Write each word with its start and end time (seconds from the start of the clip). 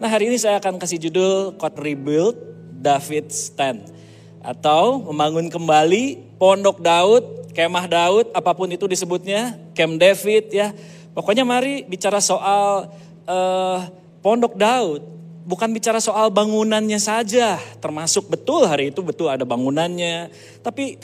Nah 0.00 0.08
hari 0.08 0.32
ini 0.32 0.40
saya 0.40 0.56
akan 0.56 0.80
kasih 0.80 0.96
judul 0.96 1.60
Code 1.60 1.76
Rebuild 1.76 2.32
David 2.80 3.28
Stand. 3.28 3.84
Atau 4.40 5.04
membangun 5.04 5.52
kembali 5.52 6.16
Pondok 6.40 6.80
Daud, 6.80 7.52
Kemah 7.52 7.84
Daud, 7.84 8.32
apa 8.32 8.56
pun 8.56 8.72
itu 8.72 8.88
disebutnya, 8.88 9.60
Camp 9.76 10.00
David 10.00 10.56
ya. 10.56 10.72
Pokoknya 11.12 11.44
mari 11.44 11.84
bicara 11.84 12.16
soal 12.16 12.88
uh, 13.28 13.78
Pondok 14.24 14.56
Daud. 14.56 15.04
Bukan 15.44 15.68
bicara 15.68 16.00
soal 16.00 16.32
bangunannya 16.32 16.96
saja, 16.96 17.60
termasuk 17.84 18.32
betul 18.32 18.64
hari 18.64 18.88
itu 18.88 19.04
betul 19.04 19.28
ada 19.28 19.44
bangunannya. 19.44 20.32
Tapi 20.64 20.96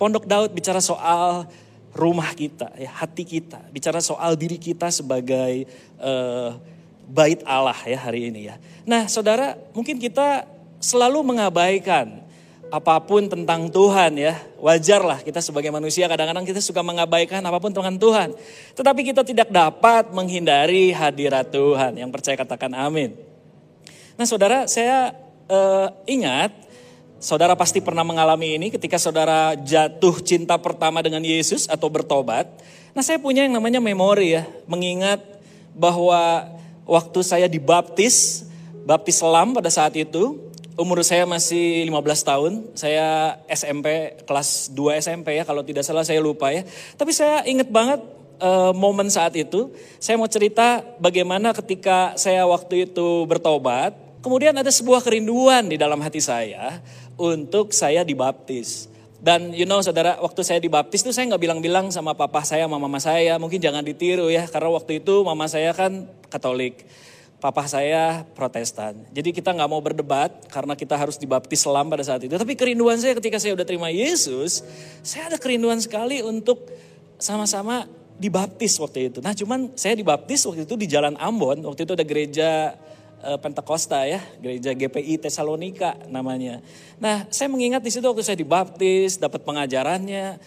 Pondok 0.00 0.24
Daud 0.24 0.56
bicara 0.56 0.80
soal 0.80 1.44
rumah 1.92 2.32
kita, 2.32 2.72
ya, 2.80 2.88
hati 2.96 3.28
kita, 3.28 3.60
bicara 3.68 4.00
soal 4.00 4.40
diri 4.40 4.56
kita 4.56 4.88
sebagai 4.88 5.68
uh, 6.00 6.75
bait 7.06 7.40
Allah 7.46 7.78
ya 7.86 7.98
hari 8.02 8.28
ini 8.28 8.50
ya. 8.52 8.58
Nah 8.82 9.06
saudara 9.06 9.54
mungkin 9.72 9.96
kita 9.96 10.46
selalu 10.82 11.22
mengabaikan 11.22 12.26
apa 12.66 12.98
pun 12.98 13.30
tentang 13.30 13.70
Tuhan 13.70 14.18
ya. 14.18 14.34
Wajarlah 14.58 15.22
kita 15.22 15.38
sebagai 15.38 15.70
manusia 15.70 16.10
kadang-kadang 16.10 16.42
kita 16.42 16.58
suka 16.58 16.82
mengabaikan 16.82 17.38
apa 17.46 17.58
pun 17.62 17.70
tentang 17.70 17.96
Tuhan. 17.96 18.34
Tetapi 18.74 19.00
kita 19.06 19.22
tidak 19.22 19.48
dapat 19.50 20.10
menghindari 20.10 20.90
hadirat 20.90 21.50
Tuhan. 21.54 21.94
Yang 21.94 22.10
percaya 22.10 22.36
katakan 22.38 22.74
amin. 22.74 23.14
Nah 24.18 24.26
saudara 24.26 24.66
saya 24.66 25.14
uh, 25.46 25.88
ingat 26.10 26.50
saudara 27.22 27.54
pasti 27.54 27.78
pernah 27.78 28.02
mengalami 28.02 28.58
ini 28.58 28.66
ketika 28.74 28.98
saudara 28.98 29.54
jatuh 29.54 30.18
cinta 30.20 30.58
pertama 30.58 31.00
dengan 31.00 31.22
Yesus 31.22 31.70
atau 31.70 31.86
bertobat. 31.86 32.50
Nah 32.96 33.04
saya 33.04 33.20
punya 33.20 33.46
yang 33.46 33.54
namanya 33.54 33.78
memori 33.78 34.34
ya. 34.34 34.42
Mengingat 34.66 35.22
bahwa 35.76 36.48
waktu 36.86 37.20
saya 37.26 37.50
dibaptis, 37.50 38.46
baptis 38.86 39.18
selam 39.18 39.52
pada 39.52 39.68
saat 39.68 39.92
itu, 39.98 40.38
umur 40.78 41.02
saya 41.02 41.26
masih 41.26 41.84
15 41.90 42.22
tahun, 42.22 42.52
saya 42.78 43.36
SMP, 43.50 44.16
kelas 44.24 44.70
2 44.72 45.02
SMP 45.02 45.36
ya, 45.36 45.44
kalau 45.44 45.66
tidak 45.66 45.82
salah 45.82 46.06
saya 46.06 46.22
lupa 46.22 46.54
ya. 46.54 46.62
Tapi 46.94 47.10
saya 47.10 47.42
ingat 47.44 47.68
banget 47.68 48.00
uh, 48.38 48.72
momen 48.72 49.10
saat 49.10 49.34
itu, 49.34 49.74
saya 49.98 50.14
mau 50.14 50.30
cerita 50.30 50.84
bagaimana 51.02 51.50
ketika 51.56 52.14
saya 52.14 52.46
waktu 52.46 52.88
itu 52.88 53.26
bertobat, 53.26 53.96
kemudian 54.22 54.54
ada 54.54 54.70
sebuah 54.70 55.02
kerinduan 55.02 55.66
di 55.66 55.76
dalam 55.80 55.98
hati 55.98 56.22
saya 56.22 56.80
untuk 57.18 57.72
saya 57.72 58.04
dibaptis. 58.04 58.92
Dan 59.16 59.56
you 59.56 59.64
know 59.64 59.80
saudara, 59.80 60.20
waktu 60.20 60.44
saya 60.44 60.60
dibaptis 60.60 61.00
tuh 61.00 61.10
saya 61.10 61.26
nggak 61.32 61.40
bilang-bilang 61.40 61.88
sama 61.88 62.12
papa 62.12 62.44
saya, 62.44 62.68
sama 62.68 62.76
mama 62.76 63.00
saya, 63.00 63.40
mungkin 63.40 63.58
jangan 63.58 63.80
ditiru 63.80 64.28
ya, 64.28 64.44
karena 64.44 64.70
waktu 64.70 65.00
itu 65.00 65.24
mama 65.24 65.48
saya 65.48 65.72
kan 65.72 66.04
Katolik, 66.36 66.84
papa 67.40 67.64
saya 67.64 68.28
Protestan. 68.36 68.92
Jadi 69.08 69.32
kita 69.32 69.56
nggak 69.56 69.70
mau 69.72 69.80
berdebat 69.80 70.44
karena 70.52 70.76
kita 70.76 71.00
harus 71.00 71.16
dibaptis 71.16 71.64
selam 71.64 71.88
pada 71.88 72.04
saat 72.04 72.20
itu. 72.20 72.36
Tapi 72.36 72.52
kerinduan 72.52 73.00
saya 73.00 73.16
ketika 73.16 73.40
saya 73.40 73.56
udah 73.56 73.64
terima 73.64 73.88
Yesus, 73.88 74.60
saya 75.00 75.32
ada 75.32 75.40
kerinduan 75.40 75.80
sekali 75.80 76.20
untuk 76.20 76.68
sama-sama 77.16 77.88
dibaptis 78.20 78.76
waktu 78.76 79.08
itu. 79.12 79.18
Nah 79.24 79.32
cuman 79.32 79.72
saya 79.76 79.96
dibaptis 79.96 80.44
waktu 80.44 80.68
itu 80.68 80.76
di 80.76 80.84
Jalan 80.84 81.16
Ambon, 81.16 81.64
waktu 81.64 81.88
itu 81.88 81.92
ada 81.96 82.04
gereja 82.04 82.76
uh, 83.24 83.38
Pentakosta 83.40 84.04
ya, 84.04 84.20
gereja 84.40 84.72
GPI 84.72 85.20
Tesalonika 85.20 85.96
namanya. 86.08 86.60
Nah, 87.00 87.28
saya 87.28 87.48
mengingat 87.50 87.84
di 87.84 87.90
situ 87.92 88.04
waktu 88.04 88.24
saya 88.24 88.38
dibaptis, 88.38 89.20
dapat 89.20 89.44
pengajarannya, 89.44 90.40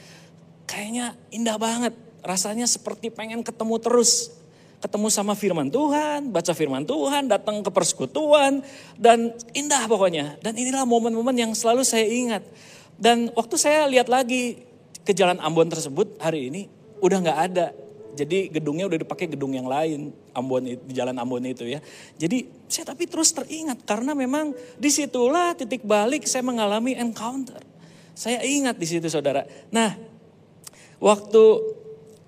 kayaknya 0.70 1.18
indah 1.34 1.58
banget. 1.58 1.94
Rasanya 2.20 2.68
seperti 2.68 3.08
pengen 3.10 3.42
ketemu 3.42 3.80
terus. 3.80 4.39
Ketemu 4.80 5.08
sama 5.12 5.36
firman 5.36 5.68
Tuhan, 5.68 6.32
baca 6.32 6.52
firman 6.56 6.88
Tuhan, 6.88 7.28
datang 7.28 7.60
ke 7.60 7.68
persekutuan, 7.68 8.64
dan 8.96 9.36
indah 9.52 9.84
pokoknya. 9.92 10.40
Dan 10.40 10.56
inilah 10.56 10.88
momen-momen 10.88 11.36
yang 11.36 11.52
selalu 11.52 11.84
saya 11.84 12.08
ingat. 12.08 12.44
Dan 12.96 13.32
waktu 13.36 13.56
saya 13.60 13.88
lihat 13.92 14.08
lagi 14.08 14.64
ke 15.04 15.12
jalan 15.12 15.40
Ambon 15.44 15.68
tersebut 15.68 16.16
hari 16.24 16.48
ini, 16.48 16.72
udah 17.04 17.18
nggak 17.20 17.40
ada 17.52 17.68
jadi 18.20 18.50
gedungnya 18.50 18.90
udah 18.90 19.00
dipakai 19.00 19.30
gedung 19.30 19.54
yang 19.54 19.70
lain, 19.70 20.12
Ambon 20.34 20.66
di 20.66 20.94
Jalan 20.94 21.16
Ambon 21.22 21.46
itu 21.46 21.64
ya. 21.64 21.80
Jadi 22.18 22.68
saya 22.68 22.92
tapi 22.92 23.06
terus 23.06 23.32
teringat 23.32 23.86
karena 23.86 24.18
memang 24.18 24.52
di 24.76 24.90
situlah 24.90 25.54
titik 25.54 25.86
balik 25.86 26.26
saya 26.26 26.42
mengalami 26.42 26.98
encounter. 26.98 27.62
Saya 28.18 28.44
ingat 28.44 28.76
di 28.76 28.88
situ 28.90 29.08
saudara. 29.08 29.46
Nah, 29.72 29.96
waktu 31.00 31.44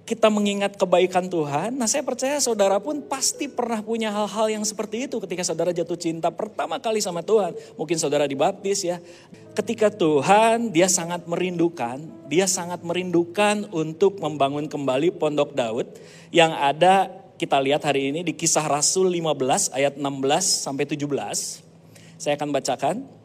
kita 0.01 0.27
mengingat 0.33 0.75
kebaikan 0.75 1.29
Tuhan, 1.29 1.77
nah 1.77 1.85
saya 1.85 2.01
percaya 2.01 2.41
saudara 2.41 2.81
pun 2.81 2.99
pasti 3.05 3.45
pernah 3.45 3.79
punya 3.79 4.09
hal-hal 4.09 4.59
yang 4.59 4.65
seperti 4.65 5.05
itu 5.05 5.21
ketika 5.21 5.45
saudara 5.45 5.69
jatuh 5.71 5.95
cinta 5.95 6.33
pertama 6.33 6.81
kali 6.81 6.99
sama 6.99 7.21
Tuhan. 7.21 7.53
Mungkin 7.77 7.97
saudara 8.01 8.25
dibaptis 8.25 8.81
ya. 8.81 8.97
Ketika 9.53 9.93
Tuhan 9.93 10.73
dia 10.73 10.89
sangat 10.89 11.29
merindukan, 11.29 12.01
dia 12.25 12.49
sangat 12.49 12.81
merindukan 12.81 13.69
untuk 13.69 14.17
membangun 14.17 14.65
kembali 14.65 15.15
pondok 15.15 15.53
Daud 15.53 15.87
yang 16.33 16.55
ada 16.55 17.21
kita 17.41 17.57
lihat 17.57 17.81
hari 17.81 18.13
ini 18.13 18.21
di 18.21 18.33
kisah 18.37 18.69
Rasul 18.69 19.09
15 19.09 19.73
ayat 19.73 19.97
16 19.97 20.05
sampai 20.41 20.85
17. 20.85 21.07
Saya 22.21 22.37
akan 22.37 22.49
bacakan. 22.53 23.20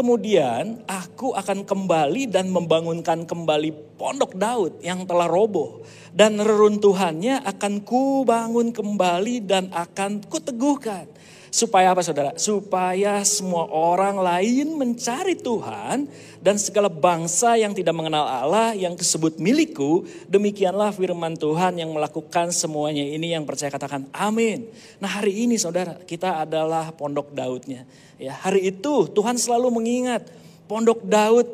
Kemudian 0.00 0.80
aku 0.88 1.36
akan 1.36 1.68
kembali 1.68 2.32
dan 2.32 2.48
membangunkan 2.48 3.28
kembali 3.28 4.00
pondok 4.00 4.32
Daud 4.32 4.80
yang 4.80 5.04
telah 5.04 5.28
roboh. 5.28 5.84
Dan 6.08 6.40
reruntuhannya 6.40 7.44
akan 7.44 7.84
kubangun 7.84 8.72
kembali 8.72 9.44
dan 9.44 9.68
akan 9.68 10.24
kuteguhkan. 10.24 11.04
Supaya 11.52 11.92
apa 11.92 12.00
saudara? 12.00 12.32
Supaya 12.40 13.20
semua 13.28 13.68
orang 13.68 14.24
lain 14.24 14.72
mencari 14.72 15.36
Tuhan 15.36 16.08
dan 16.40 16.56
segala 16.56 16.88
bangsa 16.88 17.60
yang 17.60 17.76
tidak 17.76 17.92
mengenal 17.92 18.24
Allah 18.24 18.72
yang 18.72 18.96
disebut 18.96 19.36
milikku. 19.36 20.08
Demikianlah 20.32 20.96
firman 20.96 21.36
Tuhan 21.36 21.76
yang 21.76 21.92
melakukan 21.92 22.56
semuanya 22.56 23.04
ini 23.04 23.36
yang 23.36 23.44
percaya 23.44 23.68
katakan 23.68 24.08
amin. 24.16 24.64
Nah 24.96 25.20
hari 25.20 25.44
ini 25.44 25.60
saudara 25.60 26.00
kita 26.08 26.40
adalah 26.40 26.88
pondok 26.96 27.36
Daudnya. 27.36 27.84
Ya, 28.20 28.36
hari 28.36 28.68
itu 28.68 29.08
Tuhan 29.16 29.40
selalu 29.40 29.72
mengingat 29.72 30.28
pondok 30.68 31.00
Daud, 31.08 31.48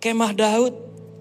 kemah 0.00 0.32
Daud. 0.32 0.72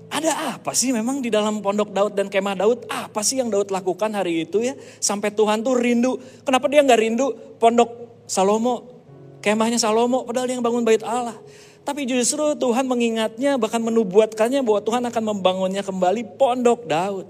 Ada 0.07 0.55
apa 0.55 0.71
sih 0.71 0.95
memang 0.95 1.19
di 1.19 1.27
dalam 1.27 1.59
pondok 1.59 1.91
Daud 1.91 2.15
dan 2.15 2.31
kemah 2.31 2.55
Daud? 2.55 2.87
Apa 2.87 3.19
sih 3.19 3.43
yang 3.43 3.51
Daud 3.51 3.75
lakukan 3.75 4.07
hari 4.15 4.47
itu 4.47 4.63
ya? 4.63 4.79
Sampai 5.03 5.35
Tuhan 5.35 5.67
tuh 5.67 5.75
rindu. 5.75 6.15
Kenapa 6.47 6.71
dia 6.71 6.79
nggak 6.79 6.95
rindu 6.95 7.35
pondok 7.59 8.07
Salomo, 8.23 9.03
kemahnya 9.43 9.75
Salomo, 9.75 10.23
padahal 10.23 10.47
dia 10.47 10.55
yang 10.55 10.63
bangun 10.63 10.87
bait 10.87 11.03
Allah. 11.03 11.35
Tapi 11.83 12.07
justru 12.07 12.55
Tuhan 12.55 12.87
mengingatnya 12.87 13.59
bahkan 13.59 13.83
menubuatkannya 13.83 14.63
bahwa 14.63 14.79
Tuhan 14.79 15.03
akan 15.11 15.23
membangunnya 15.35 15.83
kembali 15.83 16.39
pondok 16.39 16.87
Daud. 16.87 17.27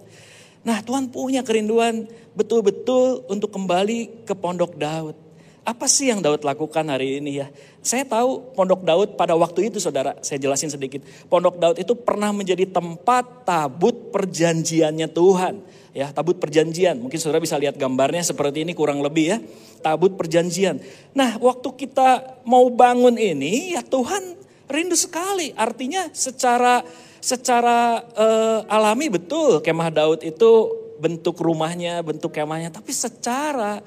Nah 0.62 0.86
Tuhan 0.86 1.10
punya 1.10 1.42
kerinduan 1.42 2.06
betul-betul 2.38 3.26
untuk 3.26 3.50
kembali 3.50 4.28
ke 4.30 4.38
pondok 4.38 4.78
Daud. 4.78 5.29
Apa 5.68 5.86
sih 5.86 6.10
yang 6.10 6.24
Daud 6.24 6.42
lakukan 6.42 6.86
hari 6.88 7.20
ini 7.20 7.44
ya? 7.44 7.48
Saya 7.84 8.08
tahu 8.08 8.56
Pondok 8.56 8.82
Daud 8.82 9.16
pada 9.20 9.36
waktu 9.36 9.70
itu 9.70 9.78
saudara, 9.78 10.16
saya 10.24 10.40
jelasin 10.42 10.72
sedikit. 10.72 11.04
Pondok 11.28 11.60
Daud 11.60 11.78
itu 11.78 11.94
pernah 11.94 12.32
menjadi 12.34 12.66
tempat 12.68 13.46
tabut 13.46 14.12
perjanjiannya 14.12 15.08
Tuhan. 15.12 15.56
Ya, 15.92 16.14
tabut 16.14 16.38
perjanjian. 16.38 17.02
Mungkin 17.02 17.18
saudara 17.18 17.42
bisa 17.42 17.60
lihat 17.60 17.76
gambarnya 17.76 18.22
seperti 18.24 18.64
ini 18.64 18.72
kurang 18.78 19.04
lebih 19.04 19.26
ya. 19.36 19.38
Tabut 19.84 20.16
perjanjian. 20.16 20.80
Nah, 21.12 21.36
waktu 21.42 21.70
kita 21.76 22.42
mau 22.46 22.68
bangun 22.72 23.18
ini 23.20 23.76
ya 23.76 23.82
Tuhan 23.84 24.38
rindu 24.70 24.96
sekali. 24.96 25.52
Artinya 25.58 26.08
secara 26.14 26.86
secara 27.20 28.00
uh, 28.16 28.60
alami 28.72 29.12
betul 29.12 29.60
kemah 29.60 29.92
Daud 29.92 30.24
itu 30.24 30.52
bentuk 31.00 31.40
rumahnya, 31.40 32.04
bentuk 32.04 32.36
kemahnya, 32.36 32.70
tapi 32.70 32.92
secara 32.92 33.80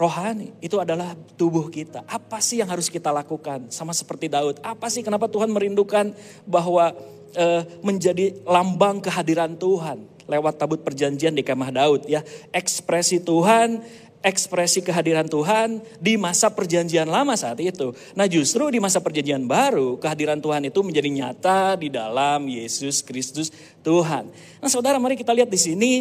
rohani 0.00 0.56
itu 0.64 0.80
adalah 0.80 1.12
tubuh 1.36 1.68
kita. 1.68 2.00
Apa 2.08 2.40
sih 2.40 2.64
yang 2.64 2.72
harus 2.72 2.88
kita 2.88 3.12
lakukan? 3.12 3.68
Sama 3.68 3.92
seperti 3.92 4.32
Daud. 4.32 4.56
Apa 4.64 4.88
sih 4.88 5.04
kenapa 5.04 5.28
Tuhan 5.28 5.52
merindukan 5.52 6.16
bahwa 6.48 6.96
e, 7.36 7.68
menjadi 7.84 8.32
lambang 8.48 9.04
kehadiran 9.04 9.52
Tuhan 9.60 10.08
lewat 10.24 10.56
tabut 10.56 10.80
perjanjian 10.80 11.36
di 11.36 11.44
kemah 11.44 11.68
Daud 11.68 12.08
ya. 12.08 12.24
Ekspresi 12.48 13.20
Tuhan, 13.20 13.84
ekspresi 14.24 14.80
kehadiran 14.80 15.28
Tuhan 15.28 15.84
di 16.00 16.16
masa 16.16 16.48
perjanjian 16.48 17.04
lama 17.04 17.36
saat 17.36 17.60
itu. 17.60 17.92
Nah 18.16 18.24
justru 18.24 18.72
di 18.72 18.80
masa 18.80 19.04
perjanjian 19.04 19.44
baru 19.44 20.00
kehadiran 20.00 20.40
Tuhan 20.40 20.64
itu 20.64 20.80
menjadi 20.80 21.08
nyata 21.12 21.76
di 21.76 21.92
dalam 21.92 22.48
Yesus 22.48 23.04
Kristus 23.04 23.52
Tuhan. 23.84 24.32
Nah 24.64 24.70
saudara 24.72 24.96
mari 24.96 25.20
kita 25.20 25.36
lihat 25.36 25.52
di 25.52 25.60
sini 25.60 25.92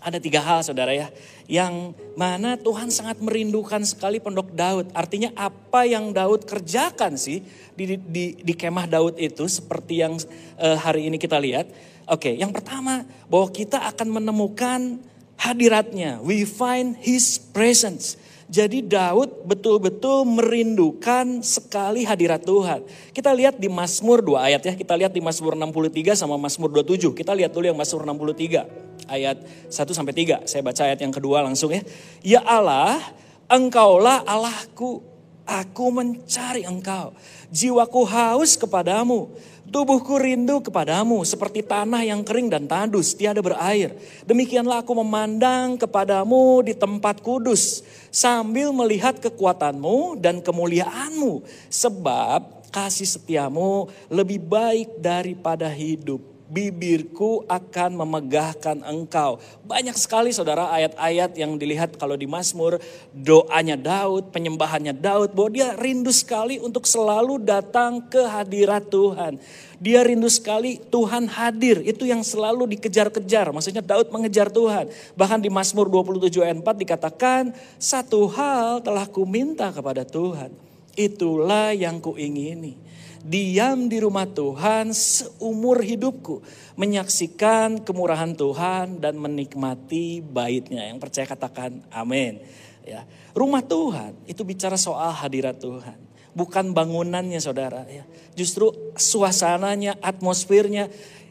ada 0.00 0.18
tiga 0.20 0.44
hal 0.44 0.60
saudara 0.62 0.92
ya. 0.92 1.08
Yang 1.48 1.96
mana 2.18 2.58
Tuhan 2.60 2.92
sangat 2.92 3.18
merindukan 3.22 3.80
sekali 3.86 4.20
pondok 4.20 4.52
Daud. 4.52 4.90
Artinya 4.92 5.32
apa 5.34 5.86
yang 5.88 6.12
Daud 6.12 6.44
kerjakan 6.44 7.16
sih 7.16 7.42
di, 7.74 7.96
di, 7.98 8.36
di 8.36 8.54
kemah 8.54 8.86
Daud 8.86 9.16
itu 9.16 9.46
seperti 9.48 10.04
yang 10.04 10.18
uh, 10.60 10.76
hari 10.78 11.08
ini 11.08 11.16
kita 11.16 11.40
lihat. 11.40 11.70
Oke 12.06 12.30
yang 12.34 12.54
pertama 12.54 13.02
bahwa 13.26 13.50
kita 13.50 13.82
akan 13.94 14.22
menemukan 14.22 15.02
hadiratnya. 15.40 16.22
We 16.22 16.46
find 16.46 16.94
his 17.02 17.38
presence. 17.38 18.18
Jadi 18.46 18.78
Daud 18.78 19.42
betul-betul 19.42 20.22
merindukan 20.22 21.42
sekali 21.42 22.06
hadirat 22.06 22.46
Tuhan. 22.46 22.86
Kita 23.10 23.34
lihat 23.34 23.58
di 23.58 23.66
Mazmur 23.66 24.22
dua 24.22 24.46
ayat 24.46 24.62
ya. 24.62 24.74
Kita 24.78 24.94
lihat 24.94 25.10
di 25.10 25.18
Mazmur 25.18 25.58
63 25.58 26.14
sama 26.14 26.38
Mazmur 26.38 26.70
27. 26.70 27.10
Kita 27.10 27.34
lihat 27.34 27.50
dulu 27.50 27.66
yang 27.66 27.74
Mazmur 27.74 28.06
63 28.06 28.85
ayat 29.06 29.40
1 29.70 29.96
sampai 29.96 30.14
3. 30.14 30.46
Saya 30.46 30.62
baca 30.62 30.82
ayat 30.86 31.00
yang 31.00 31.14
kedua 31.14 31.42
langsung 31.42 31.72
ya. 31.72 31.82
Ya 32.22 32.40
Allah, 32.44 32.98
Engkaulah 33.46 34.26
Allahku. 34.26 35.02
Aku 35.46 35.94
mencari 35.94 36.66
Engkau. 36.66 37.14
Jiwaku 37.54 38.02
haus 38.02 38.58
kepadamu. 38.58 39.30
Tubuhku 39.66 40.18
rindu 40.18 40.62
kepadamu 40.62 41.22
seperti 41.26 41.62
tanah 41.62 42.02
yang 42.02 42.22
kering 42.22 42.50
dan 42.50 42.66
tandus, 42.70 43.14
tiada 43.14 43.42
berair. 43.42 43.94
Demikianlah 44.26 44.82
aku 44.82 44.94
memandang 44.98 45.74
kepadamu 45.78 46.62
di 46.66 46.74
tempat 46.74 47.18
kudus 47.22 47.82
sambil 48.10 48.70
melihat 48.74 49.18
kekuatanmu 49.22 50.18
dan 50.18 50.38
kemuliaanmu. 50.42 51.46
Sebab 51.70 52.70
kasih 52.70 53.06
setiamu 53.06 53.90
lebih 54.10 54.42
baik 54.42 54.98
daripada 54.98 55.70
hidup 55.70 56.35
bibirku 56.46 57.42
akan 57.50 57.98
memegahkan 58.06 58.82
engkau. 58.86 59.42
Banyak 59.66 59.94
sekali 59.98 60.30
saudara 60.30 60.70
ayat-ayat 60.70 61.34
yang 61.34 61.58
dilihat 61.58 61.98
kalau 61.98 62.14
di 62.14 62.26
Mazmur, 62.30 62.78
doanya 63.10 63.74
Daud, 63.74 64.30
penyembahannya 64.30 64.94
Daud, 64.94 65.34
bahwa 65.34 65.50
dia 65.50 65.74
rindu 65.74 66.14
sekali 66.14 66.62
untuk 66.62 66.86
selalu 66.86 67.42
datang 67.42 68.02
ke 68.06 68.22
hadirat 68.22 68.86
Tuhan. 68.86 69.38
Dia 69.76 70.00
rindu 70.06 70.32
sekali 70.32 70.80
Tuhan 70.80 71.28
hadir, 71.28 71.84
itu 71.84 72.08
yang 72.08 72.24
selalu 72.24 72.64
dikejar-kejar. 72.78 73.52
Maksudnya 73.52 73.84
Daud 73.84 74.08
mengejar 74.08 74.48
Tuhan. 74.48 74.88
Bahkan 75.12 75.44
di 75.44 75.52
Mazmur 75.52 75.92
27 75.92 76.40
ayat 76.40 76.56
4 76.64 76.82
dikatakan, 76.82 77.42
satu 77.76 78.24
hal 78.32 78.80
telah 78.80 79.04
ku 79.04 79.28
minta 79.28 79.68
kepada 79.68 80.06
Tuhan. 80.06 80.65
Itulah 80.96 81.76
yang 81.76 82.00
kuingini 82.00 82.86
diam 83.26 83.90
di 83.90 83.98
rumah 83.98 84.24
Tuhan 84.30 84.94
seumur 84.94 85.82
hidupku. 85.82 86.46
Menyaksikan 86.78 87.82
kemurahan 87.82 88.32
Tuhan 88.38 89.02
dan 89.02 89.18
menikmati 89.18 90.22
baitnya. 90.22 90.86
Yang 90.86 90.98
percaya 91.02 91.26
katakan 91.26 91.82
amin. 91.90 92.38
Ya, 92.86 93.02
rumah 93.34 93.66
Tuhan 93.66 94.14
itu 94.30 94.46
bicara 94.46 94.78
soal 94.78 95.10
hadirat 95.10 95.58
Tuhan. 95.58 95.98
Bukan 96.36 96.70
bangunannya 96.70 97.42
saudara 97.42 97.82
ya. 97.90 98.06
Justru 98.38 98.70
suasananya, 98.94 99.98
atmosfernya. 99.98 100.86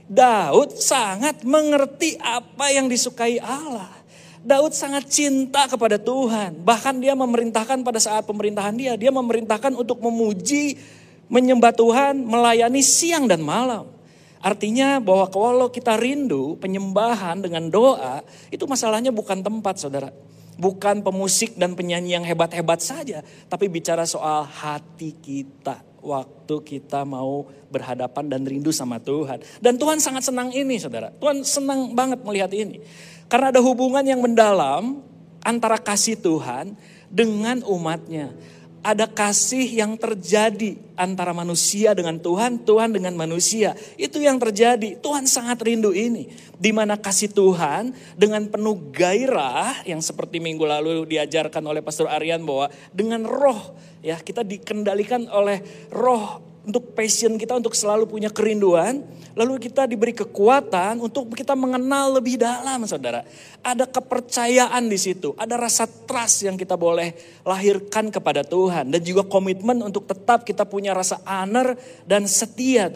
Daud 0.06 0.78
sangat 0.78 1.42
mengerti 1.48 2.20
apa 2.22 2.70
yang 2.70 2.86
disukai 2.92 3.42
Allah. 3.42 3.90
Daud 4.46 4.78
sangat 4.78 5.10
cinta 5.10 5.66
kepada 5.66 5.98
Tuhan. 5.98 6.62
Bahkan 6.62 7.02
dia 7.02 7.18
memerintahkan 7.18 7.82
pada 7.82 7.98
saat 7.98 8.30
pemerintahan 8.30 8.78
dia, 8.78 8.94
dia 8.94 9.10
memerintahkan 9.10 9.74
untuk 9.74 9.98
memuji 10.06 10.78
menyembah 11.26 11.74
Tuhan, 11.74 12.22
melayani 12.22 12.86
siang 12.86 13.26
dan 13.26 13.42
malam. 13.42 13.90
Artinya 14.46 15.02
bahwa 15.02 15.26
kalau 15.34 15.68
kita 15.74 15.98
rindu 15.98 16.54
penyembahan 16.62 17.42
dengan 17.42 17.66
doa, 17.74 18.22
itu 18.54 18.62
masalahnya 18.70 19.10
bukan 19.10 19.42
tempat 19.42 19.82
saudara. 19.82 20.14
Bukan 20.62 21.02
pemusik 21.02 21.58
dan 21.58 21.74
penyanyi 21.74 22.14
yang 22.14 22.24
hebat-hebat 22.24 22.80
saja, 22.80 23.26
tapi 23.50 23.66
bicara 23.66 24.06
soal 24.06 24.46
hati 24.46 25.18
kita. 25.18 25.82
Waktu 26.06 26.62
kita 26.62 27.02
mau 27.02 27.50
berhadapan 27.74 28.30
dan 28.30 28.46
rindu 28.46 28.70
sama 28.70 29.02
Tuhan. 29.02 29.42
Dan 29.58 29.82
Tuhan 29.82 29.98
sangat 29.98 30.30
senang 30.30 30.54
ini 30.54 30.78
saudara. 30.78 31.10
Tuhan 31.18 31.42
senang 31.42 31.98
banget 31.98 32.22
melihat 32.22 32.54
ini. 32.54 32.78
Karena 33.26 33.50
ada 33.50 33.62
hubungan 33.62 34.06
yang 34.06 34.22
mendalam 34.22 35.02
antara 35.42 35.82
kasih 35.82 36.18
Tuhan 36.18 36.78
dengan 37.10 37.62
umatnya 37.66 38.34
ada 38.86 39.10
kasih 39.10 39.66
yang 39.66 39.98
terjadi 39.98 40.78
antara 40.94 41.34
manusia 41.34 41.98
dengan 41.98 42.22
Tuhan, 42.22 42.62
Tuhan 42.62 42.94
dengan 42.94 43.18
manusia. 43.18 43.74
Itu 43.98 44.22
yang 44.22 44.38
terjadi. 44.38 45.02
Tuhan 45.02 45.26
sangat 45.26 45.58
rindu 45.66 45.90
ini. 45.90 46.30
Di 46.62 46.70
mana 46.70 46.94
kasih 46.94 47.34
Tuhan 47.34 47.98
dengan 48.14 48.46
penuh 48.46 48.78
gairah 48.94 49.82
yang 49.90 50.06
seperti 50.06 50.38
minggu 50.38 50.62
lalu 50.70 51.10
diajarkan 51.10 51.66
oleh 51.66 51.82
Pastor 51.82 52.06
Aryan 52.14 52.46
bahwa 52.46 52.70
dengan 52.94 53.26
roh 53.26 53.74
ya 54.06 54.22
kita 54.22 54.46
dikendalikan 54.46 55.26
oleh 55.34 55.66
roh 55.90 56.55
untuk 56.66 56.98
passion 56.98 57.38
kita 57.38 57.54
untuk 57.56 57.78
selalu 57.78 58.10
punya 58.10 58.34
kerinduan, 58.34 59.06
lalu 59.38 59.62
kita 59.70 59.86
diberi 59.86 60.12
kekuatan 60.18 60.98
untuk 60.98 61.30
kita 61.38 61.54
mengenal 61.54 62.18
lebih 62.18 62.42
dalam, 62.42 62.82
saudara. 62.90 63.22
Ada 63.62 63.86
kepercayaan 63.86 64.90
di 64.90 64.98
situ, 64.98 65.38
ada 65.38 65.56
rasa 65.56 65.86
trust 65.86 66.50
yang 66.50 66.58
kita 66.58 66.74
boleh 66.74 67.14
lahirkan 67.46 68.10
kepada 68.10 68.42
Tuhan, 68.42 68.90
dan 68.90 69.02
juga 69.06 69.22
komitmen 69.22 69.86
untuk 69.86 70.10
tetap 70.10 70.42
kita 70.42 70.66
punya 70.66 70.92
rasa 70.98 71.22
honor 71.24 71.78
dan 72.10 72.26
setia. 72.26 72.90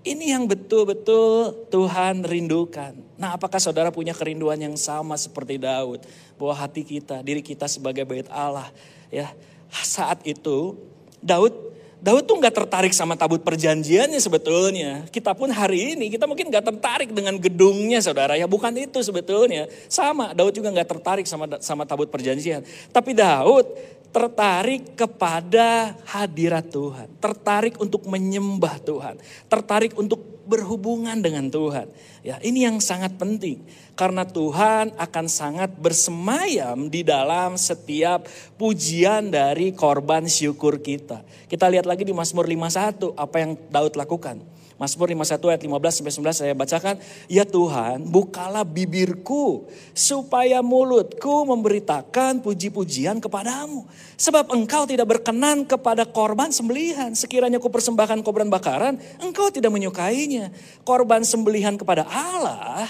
Ini 0.00 0.32
yang 0.32 0.48
betul-betul 0.48 1.68
Tuhan 1.68 2.24
rindukan. 2.24 2.96
Nah, 3.20 3.36
apakah 3.36 3.60
saudara 3.60 3.92
punya 3.92 4.16
kerinduan 4.16 4.56
yang 4.56 4.72
sama 4.80 5.12
seperti 5.20 5.60
Daud, 5.60 6.00
bahwa 6.40 6.56
hati 6.56 6.86
kita, 6.86 7.20
diri 7.20 7.44
kita 7.44 7.68
sebagai 7.68 8.08
bait 8.08 8.24
Allah, 8.32 8.72
ya 9.12 9.28
saat 9.70 10.24
itu 10.24 10.74
Daud 11.20 11.69
Daud 12.00 12.24
tuh 12.24 12.40
nggak 12.40 12.64
tertarik 12.64 12.96
sama 12.96 13.12
tabut 13.12 13.44
perjanjiannya 13.44 14.16
sebetulnya. 14.16 15.04
Kita 15.12 15.36
pun 15.36 15.52
hari 15.52 15.92
ini 15.96 16.08
kita 16.08 16.24
mungkin 16.24 16.48
nggak 16.48 16.64
tertarik 16.72 17.12
dengan 17.12 17.36
gedungnya 17.36 18.00
saudara 18.00 18.40
ya. 18.40 18.48
Bukan 18.48 18.72
itu 18.80 19.04
sebetulnya. 19.04 19.68
Sama 19.84 20.32
Daud 20.32 20.56
juga 20.56 20.72
nggak 20.72 20.88
tertarik 20.88 21.26
sama 21.28 21.60
sama 21.60 21.84
tabut 21.84 22.08
perjanjian. 22.08 22.64
Tapi 22.88 23.12
Daud 23.12 23.68
tertarik 24.10 24.98
kepada 24.98 25.94
hadirat 26.08 26.66
Tuhan, 26.66 27.06
tertarik 27.22 27.78
untuk 27.78 28.02
menyembah 28.08 28.82
Tuhan, 28.82 29.14
tertarik 29.46 29.94
untuk 29.94 30.18
berhubungan 30.50 31.22
dengan 31.22 31.46
Tuhan. 31.46 31.86
Ya, 32.26 32.42
ini 32.42 32.66
yang 32.66 32.82
sangat 32.82 33.14
penting 33.14 33.62
karena 33.94 34.26
Tuhan 34.26 34.90
akan 34.98 35.26
sangat 35.30 35.70
bersemayam 35.78 36.90
di 36.90 37.06
dalam 37.06 37.54
setiap 37.54 38.26
pujian 38.58 39.30
dari 39.30 39.70
korban 39.70 40.26
syukur 40.26 40.82
kita. 40.82 41.22
Kita 41.46 41.70
lihat 41.70 41.86
lagi 41.86 42.02
di 42.02 42.10
Mazmur 42.10 42.50
51 42.50 43.14
apa 43.14 43.36
yang 43.38 43.54
Daud 43.70 43.94
lakukan. 43.94 44.42
Mazmur 44.80 45.12
51 45.12 45.52
ayat 45.52 45.60
15 45.60 45.92
sampai 46.00 46.12
19 46.32 46.40
saya 46.40 46.52
bacakan. 46.56 46.96
Ya 47.28 47.44
Tuhan, 47.44 48.08
bukalah 48.08 48.64
bibirku 48.64 49.68
supaya 49.92 50.64
mulutku 50.64 51.44
memberitakan 51.44 52.40
puji-pujian 52.40 53.20
kepadamu. 53.20 53.84
Sebab 54.16 54.48
engkau 54.56 54.88
tidak 54.88 55.04
berkenan 55.04 55.68
kepada 55.68 56.08
korban 56.08 56.48
sembelihan. 56.48 57.12
Sekiranya 57.12 57.60
ku 57.60 57.68
persembahkan 57.68 58.24
korban 58.24 58.48
bakaran, 58.48 58.96
engkau 59.20 59.52
tidak 59.52 59.68
menyukainya. 59.68 60.39
Korban 60.86 61.26
sembelihan 61.26 61.76
kepada 61.76 62.08
Allah, 62.08 62.88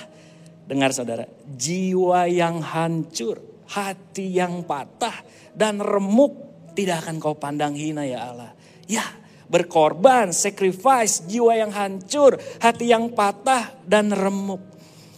dengar 0.71 0.95
saudara, 0.95 1.26
jiwa 1.59 2.30
yang 2.30 2.62
hancur, 2.62 3.42
hati 3.66 4.38
yang 4.38 4.62
patah 4.62 5.26
dan 5.50 5.83
remuk 5.83 6.50
tidak 6.78 7.07
akan 7.07 7.19
kau 7.19 7.35
pandang 7.35 7.75
hina 7.75 8.07
ya 8.07 8.30
Allah. 8.30 8.50
Ya, 8.87 9.02
berkorban, 9.50 10.30
sacrifice, 10.30 11.26
jiwa 11.26 11.59
yang 11.59 11.75
hancur, 11.75 12.38
hati 12.62 12.95
yang 12.95 13.11
patah 13.11 13.75
dan 13.83 14.14
remuk. 14.14 14.62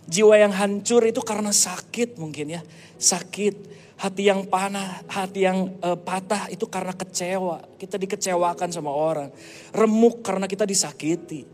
Jiwa 0.09 0.41
yang 0.41 0.53
hancur 0.53 1.05
itu 1.05 1.21
karena 1.21 1.53
sakit 1.53 2.17
mungkin 2.17 2.59
ya, 2.59 2.63
sakit. 2.97 3.71
Hati 4.03 4.27
yang 4.27 4.51
panah, 4.51 5.07
hati 5.07 5.47
yang 5.47 5.79
uh, 5.79 5.95
patah 5.95 6.51
itu 6.51 6.67
karena 6.67 6.91
kecewa. 6.91 7.79
Kita 7.79 7.95
dikecewakan 7.95 8.75
sama 8.75 8.91
orang. 8.91 9.31
Remuk 9.71 10.27
karena 10.27 10.51
kita 10.51 10.67
disakiti. 10.67 11.47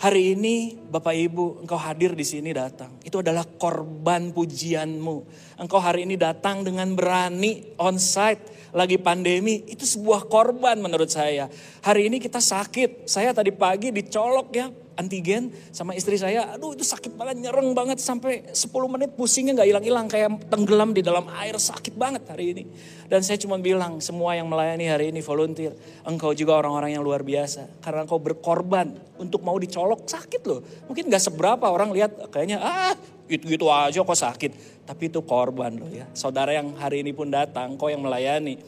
Hari 0.00 0.32
ini 0.32 0.80
Bapak 0.80 1.12
Ibu 1.12 1.60
engkau 1.60 1.76
hadir 1.76 2.16
di 2.16 2.24
sini 2.24 2.56
datang. 2.56 2.96
Itu 3.04 3.20
adalah 3.20 3.44
korban 3.44 4.32
pujianmu. 4.32 5.16
Engkau 5.60 5.76
hari 5.76 6.08
ini 6.08 6.16
datang 6.16 6.64
dengan 6.64 6.96
berani 6.96 7.76
on 7.76 8.00
site 8.00 8.59
lagi 8.74 8.96
pandemi. 8.98 9.62
Itu 9.66 9.86
sebuah 9.86 10.26
korban 10.26 10.78
menurut 10.78 11.10
saya. 11.10 11.46
Hari 11.82 12.10
ini 12.10 12.18
kita 12.18 12.38
sakit. 12.38 13.06
Saya 13.06 13.34
tadi 13.34 13.50
pagi 13.54 13.90
dicolok 13.94 14.48
ya 14.54 14.66
antigen 15.00 15.48
sama 15.72 15.96
istri 15.96 16.20
saya, 16.20 16.52
aduh 16.52 16.76
itu 16.76 16.84
sakit 16.84 17.16
banget, 17.16 17.40
nyereng 17.40 17.72
banget 17.72 17.96
sampai 17.96 18.52
10 18.52 18.68
menit 18.92 19.16
pusingnya 19.16 19.56
nggak 19.56 19.68
hilang-hilang 19.72 20.06
kayak 20.12 20.44
tenggelam 20.52 20.92
di 20.92 21.00
dalam 21.00 21.24
air, 21.40 21.56
sakit 21.56 21.96
banget 21.96 22.28
hari 22.28 22.52
ini. 22.52 22.64
Dan 23.08 23.24
saya 23.24 23.40
cuma 23.40 23.56
bilang 23.56 23.98
semua 24.04 24.36
yang 24.36 24.44
melayani 24.52 24.92
hari 24.92 25.08
ini 25.08 25.24
volunteer, 25.24 25.72
engkau 26.04 26.36
juga 26.36 26.60
orang-orang 26.60 27.00
yang 27.00 27.02
luar 27.02 27.24
biasa 27.24 27.80
karena 27.80 28.04
engkau 28.04 28.20
berkorban 28.20 28.92
untuk 29.16 29.40
mau 29.40 29.56
dicolok 29.56 30.04
sakit 30.04 30.42
loh. 30.44 30.60
Mungkin 30.92 31.08
nggak 31.08 31.24
seberapa 31.32 31.64
orang 31.64 31.96
lihat 31.96 32.28
kayaknya 32.28 32.60
ah 32.60 32.92
gitu-gitu 33.30 33.70
aja 33.70 34.02
kok 34.02 34.18
sakit, 34.18 34.82
tapi 34.82 35.06
itu 35.06 35.22
korban 35.22 35.70
loh 35.78 35.86
ya. 35.86 36.10
Saudara 36.10 36.50
yang 36.50 36.74
hari 36.74 37.06
ini 37.06 37.14
pun 37.14 37.30
datang, 37.30 37.78
kau 37.78 37.86
yang 37.86 38.02
melayani, 38.02 38.58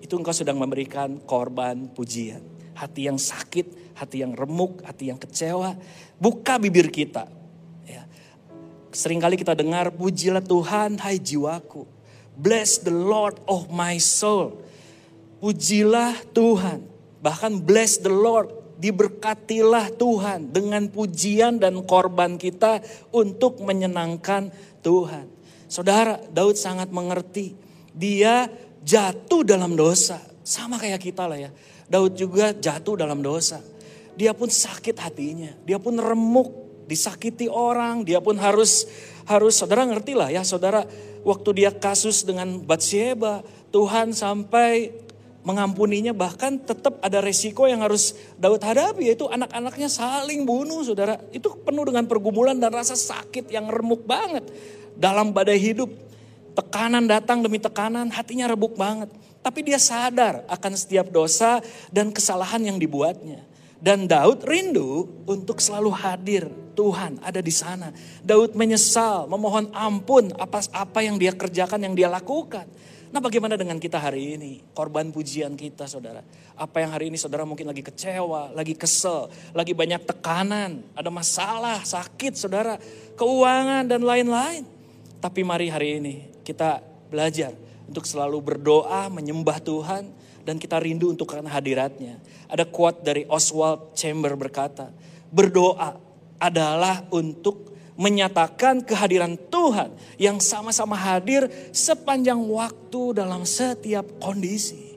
itu 0.00 0.16
engkau 0.16 0.32
sedang 0.32 0.56
memberikan 0.56 1.20
korban 1.28 1.92
pujian. 1.92 2.40
Hati 2.72 3.08
yang 3.08 3.20
sakit, 3.20 3.96
hati 3.96 4.24
yang 4.24 4.32
remuk, 4.32 4.84
hati 4.84 5.08
yang 5.12 5.20
kecewa. 5.20 5.76
Buka 6.16 6.60
bibir 6.60 6.92
kita. 6.92 7.28
Ya. 7.88 8.04
Seringkali 8.92 9.40
kita 9.40 9.56
dengar, 9.56 9.92
pujilah 9.92 10.44
Tuhan 10.44 11.00
hai 11.00 11.16
jiwaku. 11.20 11.88
Bless 12.36 12.80
the 12.84 12.92
Lord 12.92 13.40
of 13.48 13.72
my 13.72 13.96
soul. 13.96 14.60
Pujilah 15.40 16.12
Tuhan. 16.36 16.84
Bahkan 17.24 17.64
bless 17.64 17.96
the 17.96 18.12
Lord. 18.12 18.52
Diberkatilah 18.76 19.92
Tuhan 19.96 20.52
dengan 20.52 20.88
pujian 20.92 21.56
dan 21.56 21.80
korban 21.88 22.36
kita 22.36 22.84
untuk 23.12 23.64
menyenangkan 23.64 24.52
Tuhan. 24.84 25.26
Saudara, 25.66 26.20
Daud 26.30 26.54
sangat 26.60 26.92
mengerti. 26.92 27.56
Dia 27.96 28.46
jatuh 28.84 29.42
dalam 29.42 29.74
dosa. 29.74 30.20
Sama 30.46 30.76
kayak 30.76 31.00
kita 31.02 31.26
lah 31.26 31.40
ya. 31.40 31.50
Daud 31.88 32.14
juga 32.14 32.52
jatuh 32.52 32.94
dalam 33.00 33.24
dosa. 33.24 33.58
Dia 34.14 34.36
pun 34.36 34.52
sakit 34.52 34.96
hatinya. 35.00 35.52
Dia 35.64 35.80
pun 35.80 35.96
remuk, 35.98 36.84
disakiti 36.86 37.50
orang. 37.50 38.04
Dia 38.04 38.20
pun 38.22 38.38
harus 38.38 38.86
harus 39.26 39.58
saudara 39.58 39.82
ngerti 39.82 40.14
lah 40.14 40.30
ya 40.30 40.46
saudara 40.46 40.86
waktu 41.26 41.50
dia 41.58 41.74
kasus 41.74 42.22
dengan 42.22 42.62
Bathsheba, 42.62 43.42
Tuhan 43.74 44.14
sampai 44.14 44.94
mengampuninya 45.46 46.10
bahkan 46.10 46.58
tetap 46.58 46.98
ada 46.98 47.22
resiko 47.22 47.70
yang 47.70 47.86
harus 47.86 48.18
Daud 48.34 48.58
hadapi 48.58 49.14
yaitu 49.14 49.30
anak-anaknya 49.30 49.86
saling 49.86 50.42
bunuh 50.42 50.82
saudara. 50.82 51.22
Itu 51.30 51.54
penuh 51.62 51.86
dengan 51.86 52.02
pergumulan 52.10 52.58
dan 52.58 52.74
rasa 52.74 52.98
sakit 52.98 53.46
yang 53.54 53.70
remuk 53.70 54.02
banget 54.02 54.42
dalam 54.98 55.30
badai 55.30 55.62
hidup. 55.62 55.86
Tekanan 56.58 57.06
datang 57.06 57.46
demi 57.46 57.62
tekanan, 57.62 58.10
hatinya 58.10 58.50
rebuk 58.50 58.74
banget. 58.74 59.06
Tapi 59.38 59.62
dia 59.62 59.78
sadar 59.78 60.42
akan 60.50 60.72
setiap 60.74 61.14
dosa 61.14 61.62
dan 61.94 62.10
kesalahan 62.10 62.66
yang 62.66 62.82
dibuatnya. 62.82 63.46
Dan 63.78 64.10
Daud 64.10 64.42
rindu 64.42 65.06
untuk 65.30 65.62
selalu 65.62 65.94
hadir. 65.94 66.50
Tuhan 66.76 67.22
ada 67.24 67.40
di 67.40 67.54
sana. 67.54 67.88
Daud 68.20 68.52
menyesal, 68.52 69.30
memohon 69.30 69.72
ampun 69.72 70.28
apa 70.36 70.60
apa 70.74 71.00
yang 71.00 71.16
dia 71.16 71.32
kerjakan, 71.32 71.80
yang 71.86 71.94
dia 71.94 72.08
lakukan. 72.10 72.68
Nah 73.16 73.24
bagaimana 73.24 73.56
dengan 73.56 73.80
kita 73.80 73.96
hari 73.96 74.36
ini? 74.36 74.60
Korban 74.76 75.08
pujian 75.08 75.56
kita 75.56 75.88
saudara. 75.88 76.20
Apa 76.52 76.84
yang 76.84 76.92
hari 76.92 77.08
ini 77.08 77.16
saudara 77.16 77.48
mungkin 77.48 77.64
lagi 77.64 77.80
kecewa, 77.80 78.52
lagi 78.52 78.76
kesel, 78.76 79.32
lagi 79.56 79.72
banyak 79.72 80.04
tekanan, 80.04 80.84
ada 80.92 81.08
masalah, 81.08 81.80
sakit 81.80 82.36
saudara, 82.36 82.76
keuangan 83.16 83.88
dan 83.88 84.04
lain-lain. 84.04 84.68
Tapi 85.16 85.40
mari 85.48 85.72
hari 85.72 85.96
ini 85.96 86.14
kita 86.44 86.84
belajar 87.08 87.56
untuk 87.88 88.04
selalu 88.04 88.36
berdoa, 88.52 89.08
menyembah 89.08 89.64
Tuhan, 89.64 90.12
dan 90.44 90.60
kita 90.60 90.76
rindu 90.76 91.08
untuk 91.08 91.24
karena 91.32 91.48
hadiratnya. 91.48 92.20
Ada 92.52 92.68
quote 92.68 93.00
dari 93.00 93.24
Oswald 93.32 93.96
Chamber 93.96 94.36
berkata, 94.36 94.92
berdoa 95.32 95.96
adalah 96.36 97.00
untuk 97.08 97.75
menyatakan 97.96 98.84
kehadiran 98.84 99.36
Tuhan 99.48 99.92
yang 100.20 100.40
sama-sama 100.40 100.96
hadir 100.96 101.48
sepanjang 101.72 102.38
waktu 102.38 103.16
dalam 103.16 103.42
setiap 103.48 104.04
kondisi. 104.20 104.96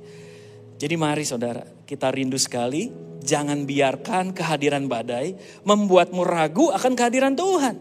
Jadi 0.79 0.95
mari 0.95 1.27
saudara, 1.27 1.63
kita 1.83 2.11
rindu 2.11 2.39
sekali, 2.39 2.91
jangan 3.19 3.67
biarkan 3.67 4.31
kehadiran 4.31 4.87
badai 4.87 5.35
membuatmu 5.67 6.23
ragu 6.23 6.71
akan 6.71 6.95
kehadiran 6.95 7.35
Tuhan. 7.35 7.75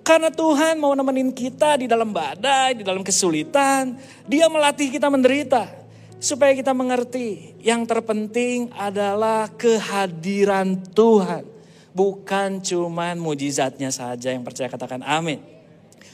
Karena 0.00 0.32
Tuhan 0.32 0.80
mau 0.80 0.96
nemenin 0.96 1.28
kita 1.28 1.76
di 1.76 1.84
dalam 1.84 2.08
badai, 2.08 2.80
di 2.80 2.84
dalam 2.84 3.04
kesulitan. 3.04 4.00
Dia 4.24 4.48
melatih 4.48 4.88
kita 4.88 5.12
menderita 5.12 5.68
supaya 6.16 6.56
kita 6.56 6.72
mengerti 6.72 7.56
yang 7.60 7.84
terpenting 7.84 8.72
adalah 8.72 9.52
kehadiran 9.52 10.80
Tuhan. 10.96 11.59
Bukan 11.90 12.62
cuman 12.62 13.18
mujizatnya 13.18 13.90
saja 13.90 14.30
yang 14.30 14.46
percaya 14.46 14.70
katakan 14.70 15.02
amin. 15.02 15.42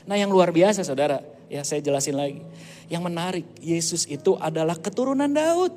Nah 0.08 0.16
yang 0.16 0.32
luar 0.32 0.54
biasa 0.54 0.86
saudara, 0.86 1.20
ya 1.52 1.60
saya 1.66 1.82
jelasin 1.82 2.16
lagi. 2.16 2.40
Yang 2.86 3.02
menarik, 3.02 3.46
Yesus 3.58 4.06
itu 4.06 4.38
adalah 4.38 4.78
keturunan 4.78 5.28
Daud. 5.28 5.74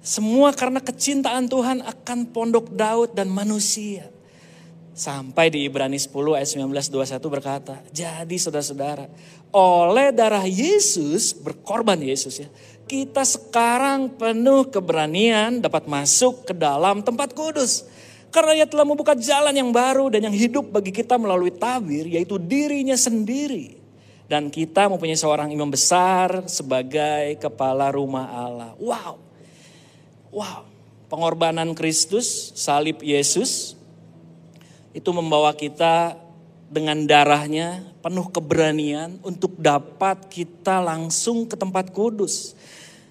Semua 0.00 0.56
karena 0.56 0.80
kecintaan 0.80 1.50
Tuhan 1.50 1.84
akan 1.84 2.18
pondok 2.32 2.72
Daud 2.72 3.12
dan 3.12 3.28
manusia. 3.28 4.08
Sampai 4.96 5.52
di 5.52 5.64
Ibrani 5.64 5.96
10 5.96 6.12
ayat 6.36 6.48
19 6.56 6.92
21 6.92 7.20
berkata, 7.32 7.74
jadi 7.88 8.36
saudara-saudara, 8.36 9.08
oleh 9.54 10.08
darah 10.12 10.44
Yesus, 10.44 11.32
berkorban 11.32 11.96
Yesus 12.00 12.42
ya, 12.42 12.48
kita 12.90 13.22
sekarang 13.22 14.12
penuh 14.18 14.66
keberanian 14.66 15.62
dapat 15.62 15.86
masuk 15.86 16.48
ke 16.48 16.52
dalam 16.52 17.06
tempat 17.06 17.32
kudus. 17.32 17.86
Karena 18.30 18.54
ia 18.54 18.66
telah 18.66 18.86
membuka 18.86 19.18
jalan 19.18 19.50
yang 19.50 19.74
baru 19.74 20.06
dan 20.06 20.30
yang 20.30 20.34
hidup 20.34 20.70
bagi 20.70 20.94
kita 20.94 21.18
melalui 21.18 21.50
tabir, 21.50 22.06
yaitu 22.06 22.38
dirinya 22.38 22.94
sendiri. 22.94 23.78
Dan 24.30 24.46
kita 24.46 24.86
mempunyai 24.86 25.18
seorang 25.18 25.50
imam 25.50 25.66
besar 25.66 26.46
sebagai 26.46 27.34
kepala 27.42 27.90
rumah 27.90 28.30
Allah. 28.30 28.70
Wow, 28.78 29.18
wow, 30.30 30.62
pengorbanan 31.10 31.74
Kristus, 31.74 32.54
salib 32.54 33.02
Yesus, 33.02 33.74
itu 34.94 35.10
membawa 35.10 35.50
kita 35.50 36.14
dengan 36.70 37.02
darahnya 37.02 37.82
penuh 37.98 38.30
keberanian 38.30 39.18
untuk 39.26 39.58
dapat 39.58 40.30
kita 40.30 40.78
langsung 40.78 41.50
ke 41.50 41.58
tempat 41.58 41.90
kudus. 41.90 42.54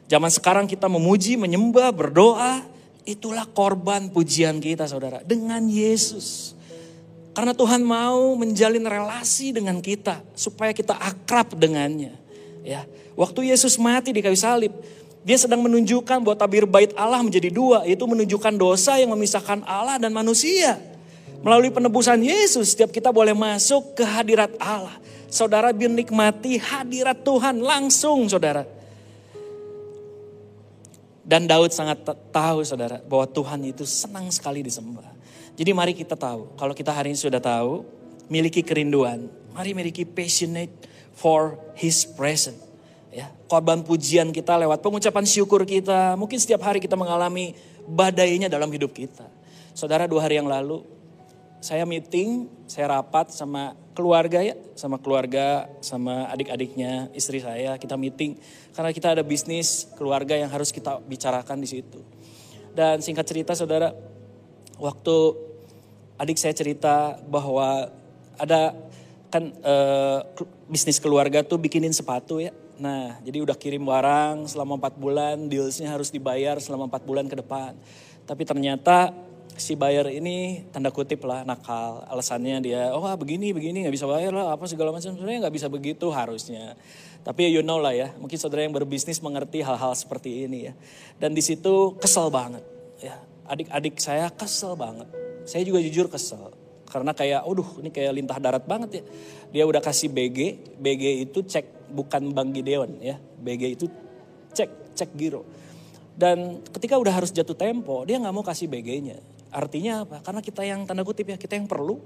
Zaman 0.07 0.31
sekarang 0.31 0.65
kita 0.65 0.87
memuji, 0.87 1.35
menyembah, 1.35 1.91
berdoa, 1.91 2.63
itulah 3.07 3.47
korban 3.47 4.09
pujian 4.11 4.59
kita 4.59 4.87
saudara. 4.87 5.23
Dengan 5.23 5.65
Yesus. 5.67 6.57
Karena 7.35 7.55
Tuhan 7.55 7.85
mau 7.85 8.35
menjalin 8.35 8.83
relasi 8.83 9.55
dengan 9.55 9.79
kita 9.79 10.19
supaya 10.35 10.75
kita 10.75 10.97
akrab 10.97 11.55
dengannya. 11.55 12.11
Ya, 12.65 12.83
waktu 13.15 13.53
Yesus 13.53 13.79
mati 13.79 14.11
di 14.11 14.19
kayu 14.19 14.35
salib, 14.35 14.75
dia 15.23 15.37
sedang 15.39 15.63
menunjukkan 15.63 16.19
bahwa 16.19 16.35
tabir 16.35 16.67
bait 16.67 16.91
Allah 16.95 17.23
menjadi 17.23 17.47
dua, 17.51 17.87
yaitu 17.87 18.03
menunjukkan 18.03 18.55
dosa 18.55 18.99
yang 18.99 19.11
memisahkan 19.15 19.63
Allah 19.63 19.99
dan 19.99 20.11
manusia. 20.11 20.79
Melalui 21.39 21.71
penebusan 21.71 22.19
Yesus, 22.19 22.75
setiap 22.75 22.91
kita 22.91 23.15
boleh 23.15 23.31
masuk 23.31 23.95
ke 23.95 24.03
hadirat 24.03 24.51
Allah. 24.59 24.99
Saudara 25.31 25.71
biar 25.71 25.93
nikmati 25.93 26.59
hadirat 26.59 27.23
Tuhan 27.23 27.61
langsung 27.63 28.27
saudara. 28.27 28.65
Dan 31.29 31.45
Daud 31.45 31.69
sangat 31.69 32.01
tahu 32.33 32.65
saudara 32.65 33.05
bahwa 33.05 33.29
Tuhan 33.29 33.61
itu 33.61 33.85
senang 33.85 34.33
sekali 34.33 34.65
disembah. 34.65 35.05
Jadi 35.53 35.69
mari 35.77 35.93
kita 35.93 36.17
tahu, 36.17 36.57
kalau 36.57 36.73
kita 36.73 36.89
hari 36.89 37.13
ini 37.13 37.21
sudah 37.21 37.37
tahu, 37.37 37.85
miliki 38.33 38.65
kerinduan, 38.65 39.29
mari 39.53 39.77
miliki 39.77 40.09
passionate 40.09 40.73
for 41.13 41.53
his 41.77 42.01
presence. 42.01 42.57
Ya, 43.13 43.29
korban 43.45 43.85
pujian 43.85 44.33
kita 44.33 44.57
lewat 44.57 44.81
pengucapan 44.81 45.21
syukur 45.29 45.69
kita. 45.69 46.17
Mungkin 46.17 46.41
setiap 46.41 46.65
hari 46.65 46.81
kita 46.81 46.97
mengalami 46.97 47.53
badainya 47.85 48.49
dalam 48.49 48.73
hidup 48.73 48.89
kita. 48.89 49.29
Saudara 49.77 50.09
dua 50.09 50.25
hari 50.25 50.41
yang 50.41 50.49
lalu 50.49 50.81
saya 51.61 51.85
meeting, 51.85 52.49
saya 52.65 52.89
rapat 52.89 53.35
sama 53.35 53.77
keluarga 53.99 54.39
ya, 54.39 54.55
sama 54.79 54.95
keluarga, 54.95 55.67
sama 55.83 56.31
adik-adiknya, 56.31 57.11
istri 57.11 57.43
saya, 57.43 57.75
kita 57.75 57.99
meeting 57.99 58.39
karena 58.71 58.95
kita 58.95 59.11
ada 59.11 59.27
bisnis 59.27 59.91
keluarga 59.99 60.39
yang 60.39 60.47
harus 60.47 60.71
kita 60.71 61.03
bicarakan 61.03 61.59
di 61.59 61.67
situ. 61.67 61.99
Dan 62.71 63.03
singkat 63.03 63.27
cerita 63.27 63.51
saudara, 63.59 63.91
waktu 64.79 65.15
adik 66.15 66.39
saya 66.39 66.55
cerita 66.55 67.19
bahwa 67.27 67.91
ada 68.39 68.71
kan 69.27 69.51
e, 69.51 69.75
bisnis 70.71 71.03
keluarga 71.03 71.43
tuh 71.43 71.59
bikinin 71.59 71.91
sepatu 71.91 72.39
ya. 72.39 72.55
Nah, 72.79 73.19
jadi 73.27 73.43
udah 73.43 73.59
kirim 73.59 73.83
barang 73.83 74.47
selama 74.47 74.79
empat 74.79 74.95
bulan, 74.95 75.51
dealsnya 75.51 75.91
harus 75.91 76.07
dibayar 76.07 76.55
selama 76.63 76.87
empat 76.87 77.03
bulan 77.03 77.27
ke 77.27 77.35
depan. 77.35 77.75
Tapi 78.23 78.47
ternyata 78.47 79.11
si 79.59 79.75
buyer 79.75 80.07
ini 80.09 80.65
tanda 80.71 80.89
kutip 80.89 81.21
lah 81.27 81.43
nakal. 81.43 82.07
Alasannya 82.07 82.63
dia, 82.63 82.95
oh 82.95 83.03
ah, 83.03 83.13
begini 83.19 83.51
begini 83.51 83.85
nggak 83.85 83.95
bisa 83.95 84.07
bayar 84.07 84.31
lah 84.31 84.55
apa 84.55 84.65
segala 84.65 84.95
macam. 84.95 85.11
Sebenarnya 85.13 85.45
nggak 85.45 85.55
bisa 85.55 85.67
begitu 85.67 86.07
harusnya. 86.09 86.73
Tapi 87.21 87.51
you 87.51 87.61
know 87.61 87.77
lah 87.77 87.91
ya, 87.91 88.15
mungkin 88.15 88.39
saudara 88.39 88.63
yang 88.63 88.71
berbisnis 88.73 89.19
mengerti 89.19 89.59
hal-hal 89.59 89.91
seperti 89.93 90.47
ini 90.47 90.71
ya. 90.71 90.73
Dan 91.19 91.35
di 91.35 91.43
situ 91.43 91.99
kesel 91.99 92.31
banget 92.31 92.63
ya. 93.03 93.19
Adik-adik 93.45 93.99
saya 93.99 94.31
kesel 94.31 94.79
banget. 94.79 95.11
Saya 95.43 95.67
juga 95.67 95.83
jujur 95.83 96.07
kesel. 96.07 96.55
Karena 96.89 97.13
kayak, 97.13 97.45
aduh 97.45 97.69
ini 97.83 97.93
kayak 97.93 98.11
lintah 98.17 98.39
darat 98.41 98.65
banget 98.65 98.89
ya. 99.01 99.03
Dia 99.53 99.63
udah 99.69 99.81
kasih 99.83 100.09
BG, 100.09 100.57
BG 100.81 101.29
itu 101.29 101.45
cek 101.45 101.91
bukan 101.93 102.33
Bang 102.33 102.49
Gideon 102.49 102.97
ya. 102.97 103.19
BG 103.19 103.77
itu 103.77 103.85
cek, 104.55 104.97
cek 104.97 105.11
giro. 105.13 105.45
Dan 106.19 106.59
ketika 106.75 106.99
udah 106.99 107.15
harus 107.15 107.31
jatuh 107.31 107.55
tempo, 107.55 108.03
dia 108.03 108.19
nggak 108.19 108.35
mau 108.35 108.43
kasih 108.43 108.67
BG-nya. 108.67 109.38
Artinya 109.49 110.05
apa? 110.05 110.21
Karena 110.21 110.41
kita 110.45 110.61
yang 110.61 110.85
tanda 110.85 111.01
kutip 111.01 111.25
ya, 111.29 111.37
kita 111.37 111.57
yang 111.57 111.65
perlu. 111.65 111.97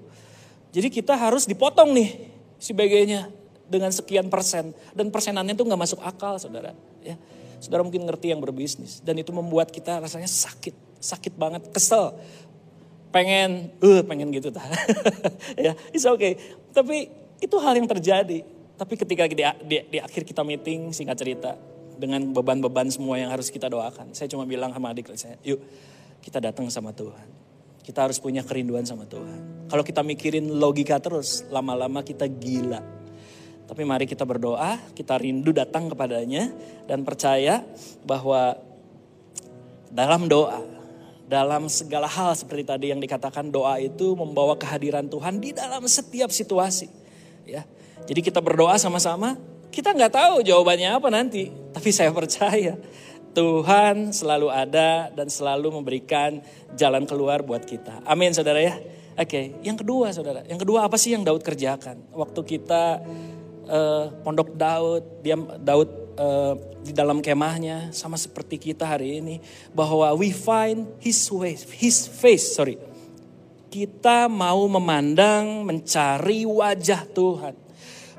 Jadi 0.74 0.90
kita 0.90 1.14
harus 1.14 1.46
dipotong 1.46 1.94
nih 1.94 2.34
si 2.58 2.72
BG-nya 2.72 3.30
dengan 3.68 3.92
sekian 3.92 4.32
persen. 4.32 4.72
Dan 4.96 5.12
persenannya 5.12 5.54
itu 5.54 5.64
nggak 5.64 5.82
masuk 5.82 6.00
akal 6.02 6.40
saudara. 6.40 6.72
Ya, 7.04 7.20
Saudara 7.64 7.80
mungkin 7.80 8.04
ngerti 8.04 8.32
yang 8.32 8.44
berbisnis. 8.44 9.00
Dan 9.00 9.20
itu 9.20 9.32
membuat 9.32 9.72
kita 9.72 10.00
rasanya 10.00 10.28
sakit. 10.28 10.76
Sakit 11.00 11.36
banget, 11.36 11.68
kesel. 11.72 12.16
Pengen, 13.14 13.72
uh 13.84 14.02
pengen 14.04 14.34
gitu. 14.34 14.50
ya, 15.66 15.78
it's 15.96 16.04
okay. 16.04 16.40
Tapi 16.76 17.08
itu 17.40 17.56
hal 17.60 17.76
yang 17.80 17.88
terjadi. 17.88 18.44
Tapi 18.74 18.94
ketika 18.98 19.24
di, 19.30 19.44
di, 19.68 19.78
di 19.88 19.98
akhir 20.02 20.28
kita 20.28 20.42
meeting, 20.42 20.92
singkat 20.92 21.16
cerita, 21.20 21.56
dengan 21.96 22.34
beban-beban 22.34 22.90
semua 22.90 23.22
yang 23.22 23.30
harus 23.30 23.54
kita 23.54 23.70
doakan. 23.70 24.12
Saya 24.18 24.28
cuma 24.28 24.44
bilang 24.50 24.74
sama 24.74 24.92
adik 24.92 25.14
saya, 25.14 25.38
yuk 25.46 25.62
kita 26.24 26.39
datang 26.39 26.72
sama 26.72 26.96
Tuhan. 26.96 27.27
Kita 27.84 28.08
harus 28.08 28.15
punya 28.15 28.48
kerinduan 28.48 28.88
sama 28.88 29.03
Tuhan. 29.03 29.68
Kalau 29.68 29.84
kita 29.84 30.00
mikirin 30.00 30.48
logika 30.56 30.96
terus, 31.03 31.44
lama-lama 31.51 32.00
kita 32.00 32.24
gila. 32.32 32.80
Tapi 33.68 33.84
mari 33.84 34.08
kita 34.08 34.24
berdoa, 34.24 34.80
kita 34.96 35.20
rindu 35.20 35.51
datang 35.51 35.92
kepadanya 35.92 36.48
dan 36.88 37.03
percaya 37.03 37.60
bahwa 38.08 38.56
dalam 39.92 40.32
doa, 40.32 40.63
dalam 41.27 41.68
segala 41.68 42.08
hal 42.08 42.32
seperti 42.39 42.63
tadi 42.63 42.86
yang 42.96 43.03
dikatakan 43.03 43.51
doa 43.51 43.75
itu 43.84 44.15
membawa 44.15 44.56
kehadiran 44.56 45.08
Tuhan 45.12 45.44
di 45.44 45.51
dalam 45.51 45.84
setiap 45.88 46.32
situasi. 46.32 46.88
Ya, 47.44 47.68
jadi 48.08 48.24
kita 48.24 48.39
berdoa 48.39 48.80
sama-sama. 48.80 49.36
Kita 49.74 49.89
nggak 49.89 50.13
tahu 50.13 50.36
jawabannya 50.46 51.01
apa 51.01 51.10
nanti, 51.10 51.50
tapi 51.74 51.89
saya 51.89 52.13
percaya 52.13 52.77
Tuhan 53.34 54.13
selalu 54.13 54.48
ada 54.54 55.10
dan 55.10 55.28
selalu 55.28 55.74
memberikan 55.82 56.40
jalan 56.78 57.04
keluar 57.10 57.42
buat 57.42 57.66
kita. 57.66 58.06
Amin, 58.06 58.32
saudara 58.32 58.62
ya. 58.62 58.78
Oke, 59.13 59.58
yang 59.62 59.78
kedua, 59.78 60.10
saudara. 60.10 60.42
Yang 60.46 60.66
kedua 60.66 60.86
apa 60.86 60.98
sih 60.98 61.13
yang 61.13 61.22
Daud 61.22 61.46
kerjakan 61.46 62.02
waktu 62.13 62.42
kita 62.46 63.02
uh, 63.70 64.06
pondok 64.25 64.58
Daud, 64.58 65.22
dia 65.22 65.38
Daud 65.62 65.90
uh, 66.18 66.54
di 66.82 66.92
dalam 66.92 67.22
kemahnya 67.22 67.94
sama 67.94 68.20
seperti 68.20 68.60
kita 68.60 68.84
hari 68.86 69.22
ini 69.22 69.36
bahwa 69.72 70.13
we 70.18 70.34
find 70.34 70.90
his 71.00 71.22
way, 71.30 71.58
his 71.78 72.06
face, 72.06 72.54
sorry. 72.54 72.78
Kita 73.74 74.30
mau 74.30 74.70
memandang, 74.70 75.66
mencari 75.66 76.46
wajah 76.46 77.10
Tuhan. 77.10 77.58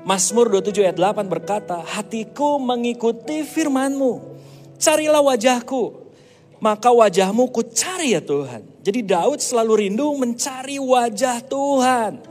Mazmur 0.03 0.51
27 0.51 0.83
ayat 0.83 0.99
8 0.99 1.31
berkata, 1.31 1.79
hatiku 1.79 2.59
mengikuti 2.59 3.41
firmanmu. 3.41 4.34
Carilah 4.75 5.23
wajahku, 5.23 6.05
maka 6.59 6.91
wajahmu 6.91 7.51
ku 7.51 7.63
cari 7.63 8.15
ya 8.15 8.21
Tuhan. 8.23 8.63
Jadi 8.83 8.99
Daud 9.01 9.39
selalu 9.41 9.87
rindu 9.87 10.13
mencari 10.15 10.77
wajah 10.77 11.41
Tuhan. 11.45 12.21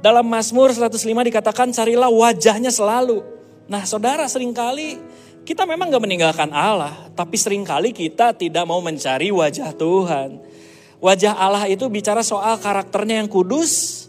Dalam 0.00 0.24
Mazmur 0.24 0.72
105 0.72 0.96
dikatakan 1.02 1.68
carilah 1.76 2.08
wajahnya 2.08 2.72
selalu. 2.72 3.20
Nah 3.68 3.84
saudara 3.84 4.24
sering 4.26 4.56
kali 4.56 4.96
kita 5.44 5.68
memang 5.68 5.92
gak 5.92 6.04
meninggalkan 6.04 6.50
Allah. 6.52 7.10
Tapi 7.12 7.36
sering 7.36 7.68
kali 7.68 7.92
kita 7.92 8.32
tidak 8.32 8.64
mau 8.64 8.80
mencari 8.80 9.28
wajah 9.28 9.76
Tuhan. 9.76 10.40
Wajah 11.00 11.32
Allah 11.32 11.64
itu 11.68 11.88
bicara 11.88 12.20
soal 12.20 12.60
karakternya 12.60 13.24
yang 13.24 13.28
kudus, 13.28 13.99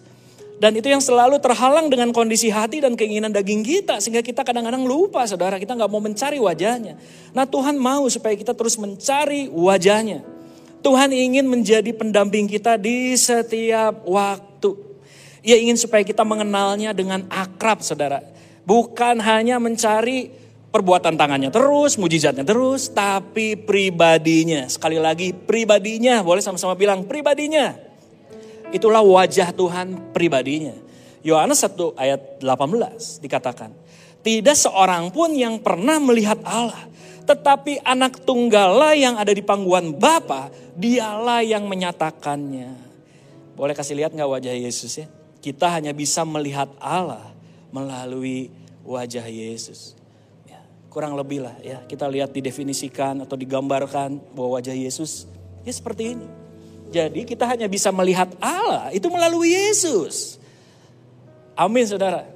dan 0.61 0.77
itu 0.77 0.93
yang 0.93 1.01
selalu 1.01 1.41
terhalang 1.41 1.89
dengan 1.89 2.13
kondisi 2.13 2.53
hati 2.53 2.85
dan 2.85 2.93
keinginan 2.93 3.33
daging 3.33 3.65
kita. 3.65 3.97
Sehingga 3.97 4.21
kita 4.21 4.45
kadang-kadang 4.45 4.85
lupa 4.85 5.25
saudara, 5.25 5.57
kita 5.57 5.73
nggak 5.73 5.89
mau 5.89 5.97
mencari 5.97 6.37
wajahnya. 6.37 7.01
Nah 7.33 7.49
Tuhan 7.49 7.81
mau 7.81 8.05
supaya 8.13 8.37
kita 8.37 8.53
terus 8.53 8.77
mencari 8.77 9.49
wajahnya. 9.49 10.21
Tuhan 10.85 11.09
ingin 11.17 11.49
menjadi 11.49 11.89
pendamping 11.97 12.45
kita 12.45 12.77
di 12.77 13.17
setiap 13.17 14.05
waktu. 14.05 14.77
Ia 15.41 15.57
ingin 15.57 15.81
supaya 15.81 16.05
kita 16.05 16.21
mengenalnya 16.21 16.93
dengan 16.93 17.25
akrab 17.25 17.81
saudara. 17.81 18.21
Bukan 18.61 19.17
hanya 19.17 19.57
mencari 19.57 20.29
perbuatan 20.69 21.17
tangannya 21.17 21.49
terus, 21.49 21.97
mujizatnya 21.97 22.45
terus, 22.45 22.93
tapi 22.93 23.57
pribadinya. 23.57 24.69
Sekali 24.69 25.01
lagi 25.01 25.33
pribadinya, 25.33 26.21
boleh 26.21 26.45
sama-sama 26.45 26.77
bilang 26.77 27.09
pribadinya. 27.09 27.90
Itulah 28.71 29.03
wajah 29.03 29.51
Tuhan 29.51 30.15
pribadinya. 30.15 30.75
Yohanes 31.21 31.61
1 31.61 31.95
ayat 31.99 32.41
18 32.41 33.21
dikatakan, 33.21 33.69
tidak 34.25 34.57
seorang 34.57 35.13
pun 35.13 35.33
yang 35.33 35.61
pernah 35.61 36.01
melihat 36.01 36.41
Allah, 36.41 36.89
tetapi 37.25 37.81
anak 37.85 38.25
tunggala 38.25 38.97
yang 38.97 39.21
ada 39.21 39.29
di 39.29 39.45
pangkuan 39.45 39.93
Bapa, 39.93 40.49
dialah 40.73 41.45
yang 41.45 41.69
menyatakannya. 41.69 42.73
Boleh 43.53 43.77
kasih 43.77 43.93
lihat 43.93 44.17
nggak 44.17 44.29
wajah 44.29 44.55
Yesus 44.55 44.97
ya? 44.97 45.07
Kita 45.41 45.69
hanya 45.69 45.93
bisa 45.93 46.25
melihat 46.25 46.69
Allah 46.81 47.29
melalui 47.69 48.49
wajah 48.81 49.25
Yesus. 49.29 49.93
Ya, 50.49 50.61
kurang 50.89 51.13
lebih 51.13 51.45
lah 51.45 51.53
ya, 51.61 51.85
kita 51.85 52.09
lihat 52.09 52.33
didefinisikan 52.33 53.21
atau 53.21 53.37
digambarkan 53.37 54.17
bahwa 54.33 54.57
wajah 54.57 54.73
Yesus 54.73 55.29
ya 55.61 55.73
seperti 55.73 56.17
ini. 56.17 56.40
Jadi 56.91 57.23
kita 57.23 57.47
hanya 57.47 57.71
bisa 57.71 57.87
melihat 57.89 58.27
Allah 58.43 58.91
itu 58.91 59.07
melalui 59.07 59.55
Yesus. 59.55 60.35
Amin 61.55 61.87
saudara. 61.87 62.27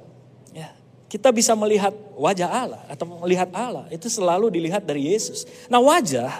Ya, 0.56 0.72
kita 1.12 1.28
bisa 1.28 1.52
melihat 1.52 1.92
wajah 2.16 2.48
Allah 2.48 2.82
atau 2.88 3.20
melihat 3.20 3.52
Allah 3.52 3.84
itu 3.92 4.08
selalu 4.08 4.48
dilihat 4.48 4.88
dari 4.88 5.12
Yesus. 5.12 5.44
Nah 5.68 5.76
wajah 5.78 6.32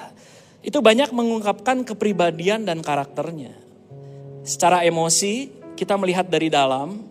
itu 0.64 0.80
banyak 0.80 1.12
mengungkapkan 1.12 1.84
kepribadian 1.84 2.64
dan 2.64 2.80
karakternya. 2.80 3.52
Secara 4.42 4.82
emosi 4.82 5.52
kita 5.76 6.00
melihat 6.00 6.24
dari 6.24 6.48
dalam, 6.48 7.04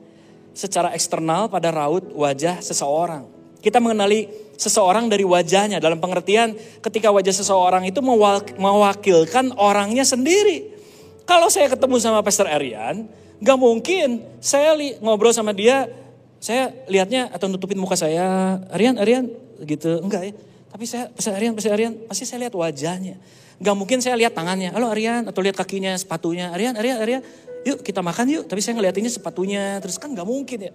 secara 0.58 0.92
eksternal 0.98 1.48
pada 1.48 1.70
raut 1.70 2.04
wajah 2.18 2.60
seseorang. 2.66 3.30
Kita 3.62 3.78
mengenali 3.78 4.26
seseorang 4.56 5.12
dari 5.12 5.28
wajahnya 5.28 5.78
dalam 5.84 6.00
pengertian 6.00 6.56
ketika 6.82 7.12
wajah 7.12 7.36
seseorang 7.36 7.84
itu 7.86 8.00
mewakilkan 8.58 9.54
orangnya 9.60 10.08
sendiri. 10.08 10.75
Kalau 11.26 11.50
saya 11.50 11.68
ketemu 11.74 11.98
sama 11.98 12.22
Pastor 12.22 12.46
Arian, 12.46 13.10
gak 13.42 13.58
mungkin 13.58 14.22
saya 14.38 14.78
ngobrol 15.02 15.34
sama 15.34 15.58
dia, 15.58 15.90
saya 16.38 16.70
lihatnya 16.86 17.34
atau 17.34 17.50
nutupin 17.50 17.82
muka 17.82 17.98
saya, 17.98 18.62
Arian, 18.70 19.02
Arian, 19.02 19.34
gitu, 19.66 20.06
enggak 20.06 20.22
ya. 20.30 20.34
Tapi 20.70 20.86
saya, 20.86 21.10
Pastor 21.10 21.34
Arian, 21.34 21.58
Pastor 21.58 21.74
Arian, 21.74 21.94
pasti 22.06 22.30
saya 22.30 22.46
lihat 22.46 22.54
wajahnya. 22.54 23.18
Gak 23.58 23.76
mungkin 23.76 24.06
saya 24.06 24.14
lihat 24.20 24.38
tangannya, 24.38 24.70
halo 24.70 24.94
Arian, 24.94 25.26
atau 25.26 25.42
lihat 25.42 25.58
kakinya, 25.58 25.98
sepatunya, 25.98 26.54
Arian, 26.54 26.78
Arian, 26.78 27.02
Arian, 27.02 27.22
yuk 27.66 27.82
kita 27.82 28.06
makan 28.06 28.30
yuk. 28.30 28.44
Tapi 28.46 28.62
saya 28.62 28.78
ngeliatinnya 28.78 29.10
sepatunya, 29.10 29.82
terus 29.82 29.98
kan 29.98 30.14
gak 30.14 30.28
mungkin 30.30 30.70
ya. 30.70 30.72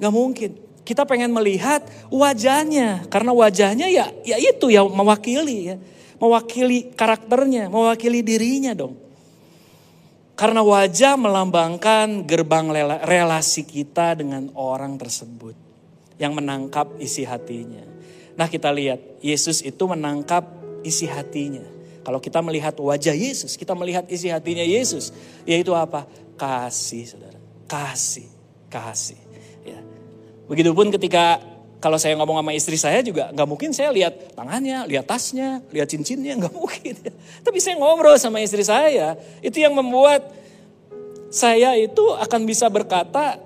Gak 0.00 0.12
mungkin. 0.14 0.50
Kita 0.82 1.04
pengen 1.04 1.30
melihat 1.36 1.84
wajahnya, 2.08 3.04
karena 3.12 3.36
wajahnya 3.36 3.92
ya, 3.92 4.08
ya 4.24 4.40
itu 4.40 4.72
ya 4.72 4.88
mewakili 4.88 5.74
ya. 5.74 5.76
Mewakili 6.16 6.94
karakternya, 6.96 7.68
mewakili 7.68 8.24
dirinya 8.24 8.72
dong. 8.72 8.94
Karena 10.42 10.58
wajah 10.58 11.14
melambangkan 11.14 12.26
gerbang 12.26 12.66
relasi 13.06 13.62
kita 13.62 14.18
dengan 14.18 14.50
orang 14.58 14.98
tersebut 14.98 15.54
yang 16.18 16.34
menangkap 16.34 16.98
isi 16.98 17.22
hatinya. 17.22 17.86
Nah, 18.34 18.50
kita 18.50 18.74
lihat 18.74 19.22
Yesus 19.22 19.62
itu 19.62 19.86
menangkap 19.86 20.42
isi 20.82 21.06
hatinya. 21.06 21.62
Kalau 22.02 22.18
kita 22.18 22.42
melihat 22.42 22.74
wajah 22.74 23.14
Yesus, 23.14 23.54
kita 23.54 23.78
melihat 23.78 24.02
isi 24.10 24.34
hatinya 24.34 24.66
Yesus, 24.66 25.14
yaitu 25.46 25.78
apa? 25.78 26.10
Kasih, 26.34 27.06
Saudara. 27.06 27.38
Kasih, 27.70 28.26
kasih. 28.66 29.22
Ya. 29.62 29.78
Begitupun 30.50 30.90
ketika 30.90 31.38
kalau 31.82 31.98
saya 31.98 32.14
ngomong 32.14 32.38
sama 32.38 32.54
istri 32.54 32.78
saya 32.78 33.02
juga 33.02 33.34
nggak 33.34 33.48
mungkin 33.50 33.74
saya 33.74 33.90
lihat 33.90 34.38
tangannya, 34.38 34.86
lihat 34.86 35.02
tasnya, 35.02 35.58
lihat 35.74 35.90
cincinnya, 35.90 36.32
nggak 36.38 36.54
mungkin. 36.54 36.94
Tapi 37.42 37.58
saya 37.58 37.74
ngobrol 37.74 38.14
sama 38.22 38.38
istri 38.38 38.62
saya, 38.62 39.18
itu 39.42 39.58
yang 39.58 39.74
membuat 39.74 40.22
saya 41.34 41.74
itu 41.74 42.14
akan 42.14 42.46
bisa 42.46 42.70
berkata, 42.70 43.42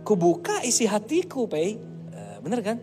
kubuka 0.00 0.64
isi 0.64 0.88
hatiku, 0.88 1.44
Pei. 1.44 1.76
Eh, 1.76 2.36
bener 2.40 2.64
kan? 2.64 2.80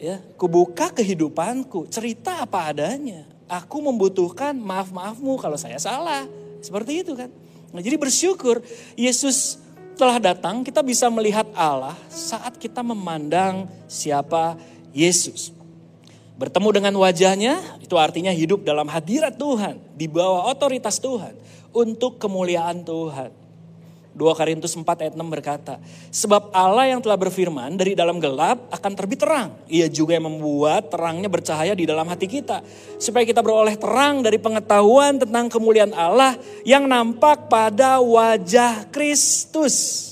Ya, 0.00 0.16
kubuka 0.40 0.96
kehidupanku, 0.96 1.84
cerita 1.92 2.40
apa 2.40 2.72
adanya. 2.72 3.28
Aku 3.52 3.84
membutuhkan 3.84 4.56
maaf-maafmu 4.56 5.36
kalau 5.36 5.60
saya 5.60 5.76
salah. 5.76 6.24
Seperti 6.64 7.04
itu 7.04 7.12
kan. 7.12 7.28
Nah, 7.68 7.84
jadi 7.84 8.00
bersyukur 8.00 8.64
Yesus 8.96 9.60
telah 9.98 10.22
datang, 10.22 10.62
kita 10.62 10.78
bisa 10.78 11.10
melihat 11.10 11.50
Allah 11.58 11.98
saat 12.06 12.54
kita 12.54 12.86
memandang 12.86 13.66
siapa 13.90 14.54
Yesus. 14.94 15.50
Bertemu 16.38 16.70
dengan 16.70 16.94
wajahnya, 17.02 17.58
itu 17.82 17.98
artinya 17.98 18.30
hidup 18.30 18.62
dalam 18.62 18.86
hadirat 18.86 19.34
Tuhan, 19.34 19.82
di 19.98 20.06
bawah 20.06 20.46
otoritas 20.54 21.02
Tuhan, 21.02 21.34
untuk 21.74 22.22
kemuliaan 22.22 22.86
Tuhan. 22.86 23.47
2 24.18 24.34
Korintus 24.34 24.74
4 24.74 24.82
ayat 24.82 25.14
6 25.14 25.22
berkata, 25.30 25.78
Sebab 26.10 26.50
Allah 26.50 26.90
yang 26.90 26.98
telah 26.98 27.14
berfirman 27.14 27.78
dari 27.78 27.94
dalam 27.94 28.18
gelap 28.18 28.66
akan 28.74 28.92
terbit 28.98 29.22
terang. 29.22 29.54
Ia 29.70 29.86
juga 29.86 30.18
yang 30.18 30.26
membuat 30.26 30.90
terangnya 30.90 31.30
bercahaya 31.30 31.70
di 31.78 31.86
dalam 31.86 32.02
hati 32.10 32.26
kita. 32.26 32.66
Supaya 32.98 33.22
kita 33.22 33.46
beroleh 33.46 33.78
terang 33.78 34.26
dari 34.26 34.42
pengetahuan 34.42 35.22
tentang 35.22 35.46
kemuliaan 35.46 35.94
Allah 35.94 36.34
yang 36.66 36.90
nampak 36.90 37.46
pada 37.46 38.02
wajah 38.02 38.90
Kristus. 38.90 40.10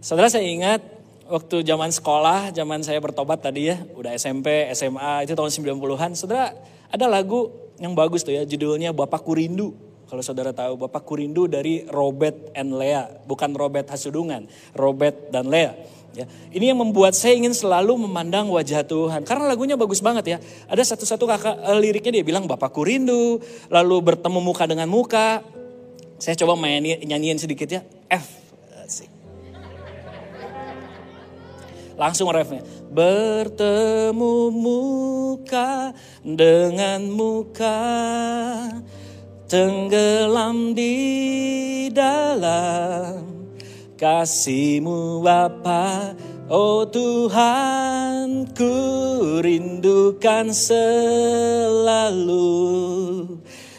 Saudara 0.00 0.32
saya 0.32 0.48
ingat 0.48 0.80
waktu 1.28 1.60
zaman 1.68 1.92
sekolah, 1.92 2.56
zaman 2.56 2.80
saya 2.80 2.96
bertobat 2.96 3.44
tadi 3.44 3.76
ya, 3.76 3.76
udah 3.92 4.16
SMP, 4.16 4.72
SMA, 4.72 5.28
itu 5.28 5.36
tahun 5.36 5.52
90-an. 5.52 6.16
Saudara 6.16 6.56
ada 6.88 7.04
lagu 7.04 7.52
yang 7.76 7.92
bagus 7.92 8.24
tuh 8.24 8.32
ya, 8.32 8.48
judulnya 8.48 8.96
Bapakku 8.96 9.36
Rindu. 9.36 9.85
Kalau 10.06 10.22
saudara 10.22 10.54
tahu, 10.54 10.78
Bapakku 10.78 11.18
rindu 11.18 11.50
dari 11.50 11.82
Robert 11.90 12.54
and 12.54 12.78
Lea, 12.78 13.10
bukan 13.26 13.50
Robert 13.58 13.90
Hasudungan, 13.90 14.46
Robert 14.78 15.34
dan 15.34 15.50
Lea. 15.50 15.74
Ya, 16.16 16.24
ini 16.48 16.72
yang 16.72 16.80
membuat 16.80 17.12
saya 17.12 17.36
ingin 17.36 17.52
selalu 17.52 18.08
memandang 18.08 18.48
wajah 18.48 18.86
Tuhan. 18.86 19.26
Karena 19.26 19.50
lagunya 19.50 19.76
bagus 19.76 20.00
banget 20.00 20.24
ya. 20.24 20.38
Ada 20.70 20.96
satu-satu 20.96 21.28
kakak 21.28 21.56
uh, 21.60 21.76
liriknya 21.76 22.22
dia 22.22 22.24
bilang 22.24 22.48
Bapakku 22.48 22.86
rindu, 22.86 23.42
lalu 23.68 23.96
bertemu 24.00 24.40
muka 24.40 24.64
dengan 24.64 24.88
muka. 24.88 25.44
Saya 26.16 26.32
coba 26.40 26.56
main 26.56 26.80
nyanyiin 26.80 27.36
sedikit 27.36 27.68
ya. 27.68 27.84
F. 28.08 28.46
Langsung 31.96 32.28
refnya. 32.28 32.60
Bertemu 32.92 34.52
muka 34.52 35.96
dengan 36.20 37.08
muka. 37.08 37.80
Tenggelam 39.46 40.74
di 40.74 41.86
dalam 41.94 43.46
kasihmu 43.94 45.22
Bapa. 45.22 46.18
Oh 46.50 46.82
Tuhan 46.82 48.50
ku 48.50 48.74
rindukan 49.38 50.50
selalu. 50.50 52.26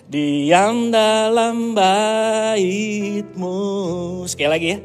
Diam 0.07 0.87
dalam 0.87 1.75
baitmu. 1.75 3.59
Sekali 4.23 4.47
lagi 4.47 4.71
ya. 4.71 4.79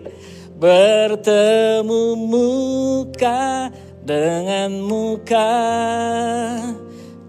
Bertemu 0.58 2.18
muka 2.18 3.70
dengan 4.02 4.82
muka 4.82 5.46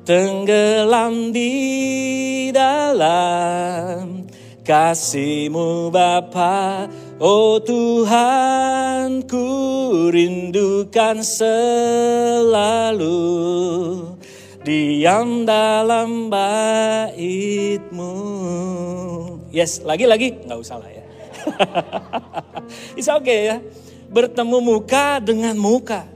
Tenggelam 0.04 1.32
di 1.32 2.52
dalam 2.52 4.28
kasihmu 4.68 5.88
Bapa. 5.96 6.92
Oh 7.24 7.56
Tuhan 7.64 9.24
ku 9.24 9.48
rindukan 10.12 11.24
selalu. 11.24 12.52
Diam 14.68 15.48
dalam 15.48 16.28
baitmu. 16.28 18.12
Yes, 19.56 19.88
lagi-lagi. 19.88 20.36
Nggak 20.44 20.60
usah 20.60 20.84
lah 20.84 20.92
ya. 20.92 21.04
It's 23.00 23.08
okay 23.08 23.56
ya. 23.56 23.64
Bertemu 24.12 24.60
muka 24.60 25.24
dengan 25.24 25.56
muka 25.56 26.12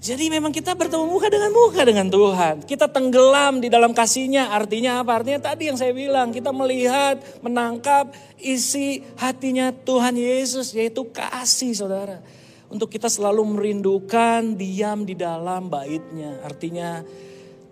jadi 0.00 0.32
memang 0.32 0.48
kita 0.48 0.72
bertemu 0.72 1.04
muka 1.04 1.28
dengan 1.28 1.52
muka 1.52 1.84
dengan 1.84 2.08
Tuhan. 2.08 2.64
Kita 2.64 2.88
tenggelam 2.88 3.60
di 3.60 3.68
dalam 3.68 3.92
kasihnya. 3.92 4.48
Artinya 4.48 5.04
apa? 5.04 5.20
Artinya 5.20 5.52
tadi 5.52 5.68
yang 5.68 5.76
saya 5.76 5.92
bilang. 5.92 6.32
Kita 6.32 6.56
melihat, 6.56 7.20
menangkap 7.44 8.08
isi 8.40 9.04
hatinya 9.20 9.68
Tuhan 9.68 10.16
Yesus. 10.16 10.72
Yaitu 10.72 11.04
kasih 11.12 11.76
saudara. 11.76 12.24
Untuk 12.72 12.88
kita 12.88 13.12
selalu 13.12 13.44
merindukan 13.44 14.56
diam 14.56 15.04
di 15.04 15.12
dalam 15.12 15.68
baitnya. 15.68 16.40
Artinya 16.48 17.04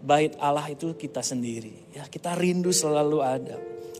bait 0.05 0.37
Allah 0.37 0.69
itu 0.69 0.93
kita 1.01 1.25
sendiri. 1.25 1.97
Ya, 1.97 2.05
kita 2.05 2.37
rindu 2.37 2.77
selalu 2.77 3.25
ada. 3.25 3.57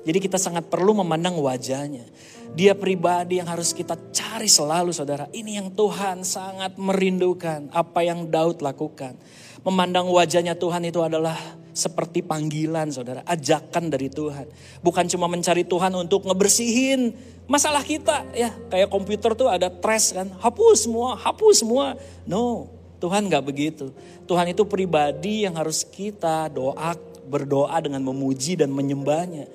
Jadi 0.09 0.25
kita 0.25 0.41
sangat 0.41 0.73
perlu 0.73 0.97
memandang 0.97 1.37
wajahnya. 1.37 2.09
Dia 2.57 2.73
pribadi 2.73 3.45
yang 3.45 3.49
harus 3.53 3.77
kita 3.77 3.93
cari 4.09 4.49
selalu 4.49 4.89
saudara. 4.89 5.29
Ini 5.37 5.61
yang 5.61 5.69
Tuhan 5.77 6.25
sangat 6.25 6.81
merindukan. 6.81 7.69
Apa 7.77 8.09
yang 8.09 8.25
Daud 8.25 8.65
lakukan. 8.65 9.21
Memandang 9.69 10.09
wajahnya 10.09 10.57
Tuhan 10.57 10.89
itu 10.89 11.05
adalah 11.05 11.37
seperti 11.77 12.25
panggilan 12.25 12.89
saudara. 12.89 13.21
Ajakan 13.29 13.93
dari 13.93 14.09
Tuhan. 14.09 14.49
Bukan 14.81 15.13
cuma 15.13 15.29
mencari 15.29 15.69
Tuhan 15.69 15.93
untuk 15.93 16.25
ngebersihin 16.25 17.13
masalah 17.45 17.85
kita. 17.85 18.25
ya 18.33 18.49
Kayak 18.73 18.89
komputer 18.89 19.37
tuh 19.37 19.53
ada 19.53 19.69
trash 19.69 20.17
kan. 20.17 20.33
Hapus 20.41 20.89
semua, 20.89 21.21
hapus 21.21 21.61
semua. 21.61 22.01
No, 22.25 22.73
Tuhan 22.97 23.29
gak 23.29 23.45
begitu. 23.45 23.93
Tuhan 24.25 24.57
itu 24.57 24.65
pribadi 24.65 25.45
yang 25.45 25.53
harus 25.53 25.85
kita 25.85 26.49
doa, 26.49 26.97
berdoa 27.29 27.77
dengan 27.85 28.01
memuji 28.01 28.57
dan 28.57 28.73
menyembahnya. 28.73 29.47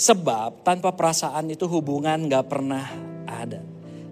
Sebab 0.00 0.64
tanpa 0.64 0.96
perasaan 0.96 1.52
itu 1.52 1.68
hubungan 1.68 2.24
gak 2.24 2.48
pernah 2.48 2.88
ada. 3.28 3.60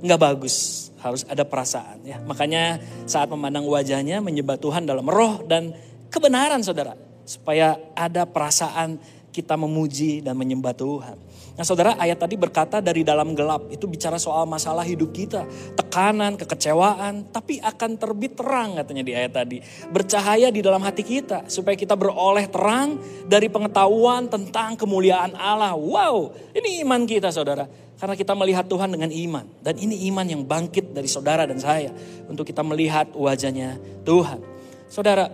Gak 0.04 0.20
bagus, 0.20 0.88
harus 1.00 1.24
ada 1.24 1.48
perasaan 1.48 2.04
ya. 2.04 2.20
Makanya 2.20 2.76
saat 3.08 3.32
memandang 3.32 3.64
wajahnya 3.64 4.20
menyembah 4.20 4.60
Tuhan 4.60 4.84
dalam 4.84 5.08
roh 5.08 5.40
dan 5.48 5.72
kebenaran 6.12 6.60
saudara. 6.60 6.92
Supaya 7.24 7.80
ada 7.96 8.28
perasaan 8.28 9.00
kita 9.32 9.56
memuji 9.56 10.20
dan 10.20 10.36
menyembah 10.36 10.76
Tuhan. 10.76 11.16
Nah 11.58 11.66
saudara 11.66 11.98
ayat 11.98 12.22
tadi 12.22 12.38
berkata 12.38 12.78
dari 12.78 13.02
dalam 13.02 13.34
gelap 13.34 13.66
itu 13.74 13.90
bicara 13.90 14.14
soal 14.14 14.46
masalah 14.46 14.86
hidup 14.86 15.10
kita. 15.10 15.42
Tekanan, 15.74 16.38
kekecewaan 16.38 17.34
tapi 17.34 17.58
akan 17.58 17.98
terbit 17.98 18.38
terang 18.38 18.78
katanya 18.78 19.02
di 19.02 19.10
ayat 19.10 19.34
tadi. 19.34 19.58
Bercahaya 19.90 20.54
di 20.54 20.62
dalam 20.62 20.78
hati 20.86 21.02
kita 21.02 21.50
supaya 21.50 21.74
kita 21.74 21.98
beroleh 21.98 22.46
terang 22.46 23.02
dari 23.26 23.50
pengetahuan 23.50 24.30
tentang 24.30 24.78
kemuliaan 24.78 25.34
Allah. 25.34 25.74
Wow 25.74 26.30
ini 26.54 26.86
iman 26.86 27.02
kita 27.10 27.34
saudara. 27.34 27.66
Karena 27.98 28.14
kita 28.14 28.30
melihat 28.38 28.70
Tuhan 28.70 28.94
dengan 28.94 29.10
iman. 29.10 29.42
Dan 29.58 29.74
ini 29.82 30.06
iman 30.06 30.22
yang 30.22 30.46
bangkit 30.46 30.94
dari 30.94 31.10
saudara 31.10 31.42
dan 31.50 31.58
saya. 31.58 31.90
Untuk 32.30 32.46
kita 32.46 32.62
melihat 32.62 33.10
wajahnya 33.10 33.74
Tuhan. 34.06 34.38
Saudara, 34.86 35.26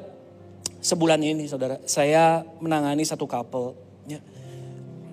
sebulan 0.81 1.21
ini 1.21 1.45
saudara, 1.45 1.77
saya 1.85 2.41
menangani 2.65 3.05
satu 3.05 3.29
couple. 3.29 3.84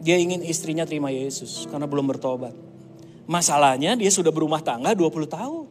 Dia 0.01 0.17
ingin 0.17 0.41
istrinya 0.41 0.81
terima 0.83 1.13
Yesus 1.13 1.69
karena 1.69 1.85
belum 1.85 2.09
bertobat. 2.09 2.57
Masalahnya 3.29 3.93
dia 3.93 4.09
sudah 4.09 4.33
berumah 4.33 4.59
tangga 4.65 4.97
20 4.97 5.29
tahun. 5.29 5.65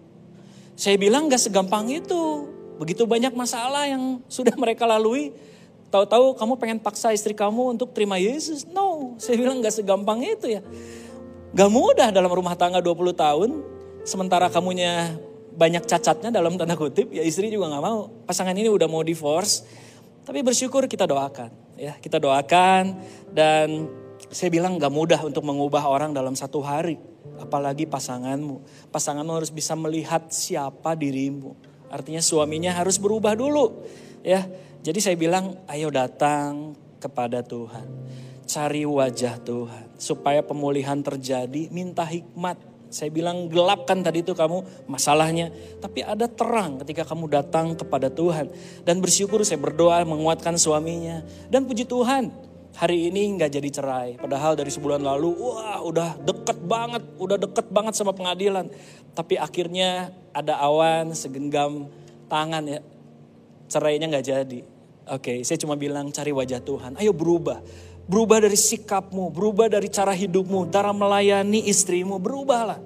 Saya 0.79 0.97
bilang 0.97 1.27
gak 1.27 1.51
segampang 1.51 1.91
itu. 1.91 2.47
Begitu 2.79 3.05
banyak 3.05 3.35
masalah 3.37 3.85
yang 3.91 4.23
sudah 4.31 4.55
mereka 4.57 4.87
lalui. 4.89 5.35
Tahu-tahu 5.91 6.39
kamu 6.39 6.53
pengen 6.57 6.79
paksa 6.79 7.11
istri 7.11 7.35
kamu 7.35 7.77
untuk 7.77 7.91
terima 7.91 8.17
Yesus. 8.17 8.65
No, 8.71 9.19
saya 9.19 9.37
bilang 9.37 9.59
gak 9.61 9.75
segampang 9.77 10.23
itu 10.23 10.47
ya. 10.57 10.63
Gak 11.51 11.69
mudah 11.69 12.15
dalam 12.15 12.31
rumah 12.31 12.55
tangga 12.55 12.79
20 12.79 13.13
tahun. 13.13 13.51
Sementara 14.07 14.49
kamunya 14.49 15.19
banyak 15.53 15.85
cacatnya 15.85 16.31
dalam 16.31 16.55
tanda 16.55 16.79
kutip. 16.79 17.11
Ya 17.11 17.27
istri 17.27 17.51
juga 17.51 17.69
gak 17.75 17.85
mau. 17.85 18.09
Pasangan 18.25 18.55
ini 18.55 18.71
udah 18.71 18.87
mau 18.87 19.03
divorce. 19.03 19.67
Tapi 20.23 20.41
bersyukur 20.47 20.87
kita 20.87 21.05
doakan. 21.05 21.51
ya 21.75 21.99
Kita 21.99 22.23
doakan 22.23 22.95
dan 23.35 23.91
saya 24.29 24.53
bilang 24.53 24.77
gak 24.77 24.93
mudah 24.93 25.21
untuk 25.25 25.43
mengubah 25.49 25.89
orang 25.89 26.13
dalam 26.13 26.37
satu 26.37 26.61
hari. 26.61 27.01
Apalagi 27.41 27.89
pasanganmu. 27.89 28.89
Pasanganmu 28.93 29.33
harus 29.33 29.49
bisa 29.49 29.73
melihat 29.73 30.29
siapa 30.29 30.93
dirimu. 30.93 31.57
Artinya 31.89 32.21
suaminya 32.21 32.77
harus 32.77 33.01
berubah 33.01 33.33
dulu. 33.33 33.81
ya. 34.21 34.45
Jadi 34.81 34.99
saya 35.01 35.17
bilang 35.17 35.61
ayo 35.69 35.89
datang 35.89 36.77
kepada 37.01 37.41
Tuhan. 37.41 37.89
Cari 38.45 38.85
wajah 38.85 39.41
Tuhan. 39.41 39.97
Supaya 39.97 40.45
pemulihan 40.45 41.01
terjadi 41.01 41.73
minta 41.73 42.05
hikmat. 42.05 42.57
Saya 42.91 43.07
bilang 43.15 43.47
gelap 43.47 43.87
kan 43.87 44.03
tadi 44.03 44.21
itu 44.21 44.35
kamu 44.35 44.87
masalahnya. 44.91 45.53
Tapi 45.79 46.03
ada 46.03 46.27
terang 46.27 46.81
ketika 46.85 47.07
kamu 47.07 47.31
datang 47.31 47.73
kepada 47.79 48.11
Tuhan. 48.11 48.51
Dan 48.85 49.01
bersyukur 49.01 49.41
saya 49.47 49.61
berdoa 49.61 50.03
menguatkan 50.05 50.57
suaminya. 50.57 51.23
Dan 51.49 51.65
puji 51.67 51.87
Tuhan 51.87 52.50
hari 52.77 53.11
ini 53.11 53.39
nggak 53.39 53.51
jadi 53.51 53.69
cerai. 53.71 54.11
Padahal 54.21 54.55
dari 54.55 54.71
sebulan 54.71 55.03
lalu, 55.03 55.35
wah 55.37 55.83
udah 55.83 56.21
deket 56.23 56.59
banget, 56.65 57.03
udah 57.19 57.37
deket 57.39 57.67
banget 57.71 57.95
sama 57.99 58.15
pengadilan. 58.15 58.71
Tapi 59.15 59.39
akhirnya 59.41 60.15
ada 60.31 60.59
awan 60.63 61.11
segenggam 61.15 61.91
tangan 62.31 62.63
ya, 62.67 62.81
cerainya 63.67 64.07
nggak 64.07 64.27
jadi. 64.27 64.61
Oke, 65.11 65.43
saya 65.43 65.59
cuma 65.59 65.75
bilang 65.75 66.07
cari 66.15 66.31
wajah 66.31 66.63
Tuhan. 66.63 66.95
Ayo 67.03 67.11
berubah. 67.11 67.59
Berubah 68.11 68.43
dari 68.43 68.59
sikapmu, 68.59 69.31
berubah 69.31 69.71
dari 69.71 69.87
cara 69.87 70.11
hidupmu, 70.11 70.71
cara 70.71 70.91
melayani 70.91 71.67
istrimu, 71.67 72.19
berubahlah. 72.19 72.79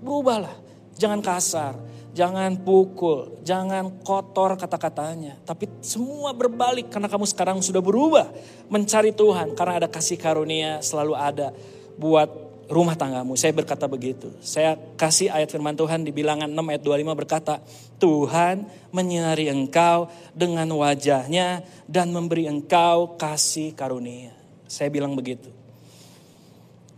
Berubahlah. 0.00 0.56
Jangan 0.96 1.20
kasar, 1.24 1.76
Jangan 2.10 2.58
pukul, 2.66 3.38
jangan 3.46 4.02
kotor 4.02 4.58
kata-katanya. 4.58 5.38
Tapi 5.46 5.70
semua 5.78 6.34
berbalik 6.34 6.90
karena 6.90 7.06
kamu 7.06 7.26
sekarang 7.30 7.58
sudah 7.62 7.78
berubah. 7.78 8.34
Mencari 8.66 9.14
Tuhan 9.14 9.54
karena 9.54 9.84
ada 9.84 9.88
kasih 9.88 10.18
karunia 10.18 10.82
selalu 10.82 11.14
ada 11.14 11.54
buat 11.94 12.50
rumah 12.70 12.94
tanggamu. 12.94 13.34
Saya 13.34 13.54
berkata 13.54 13.90
begitu. 13.90 14.30
Saya 14.42 14.78
kasih 14.98 15.30
ayat 15.30 15.50
firman 15.50 15.74
Tuhan 15.74 16.06
di 16.06 16.14
bilangan 16.14 16.46
6 16.46 16.70
ayat 16.70 16.82
25 16.82 17.20
berkata. 17.20 17.54
Tuhan 18.00 18.64
menyinari 18.94 19.50
engkau 19.50 20.08
dengan 20.32 20.70
wajahnya 20.70 21.66
dan 21.84 22.14
memberi 22.14 22.46
engkau 22.46 23.18
kasih 23.18 23.74
karunia. 23.74 24.32
Saya 24.70 24.90
bilang 24.90 25.18
begitu. 25.18 25.50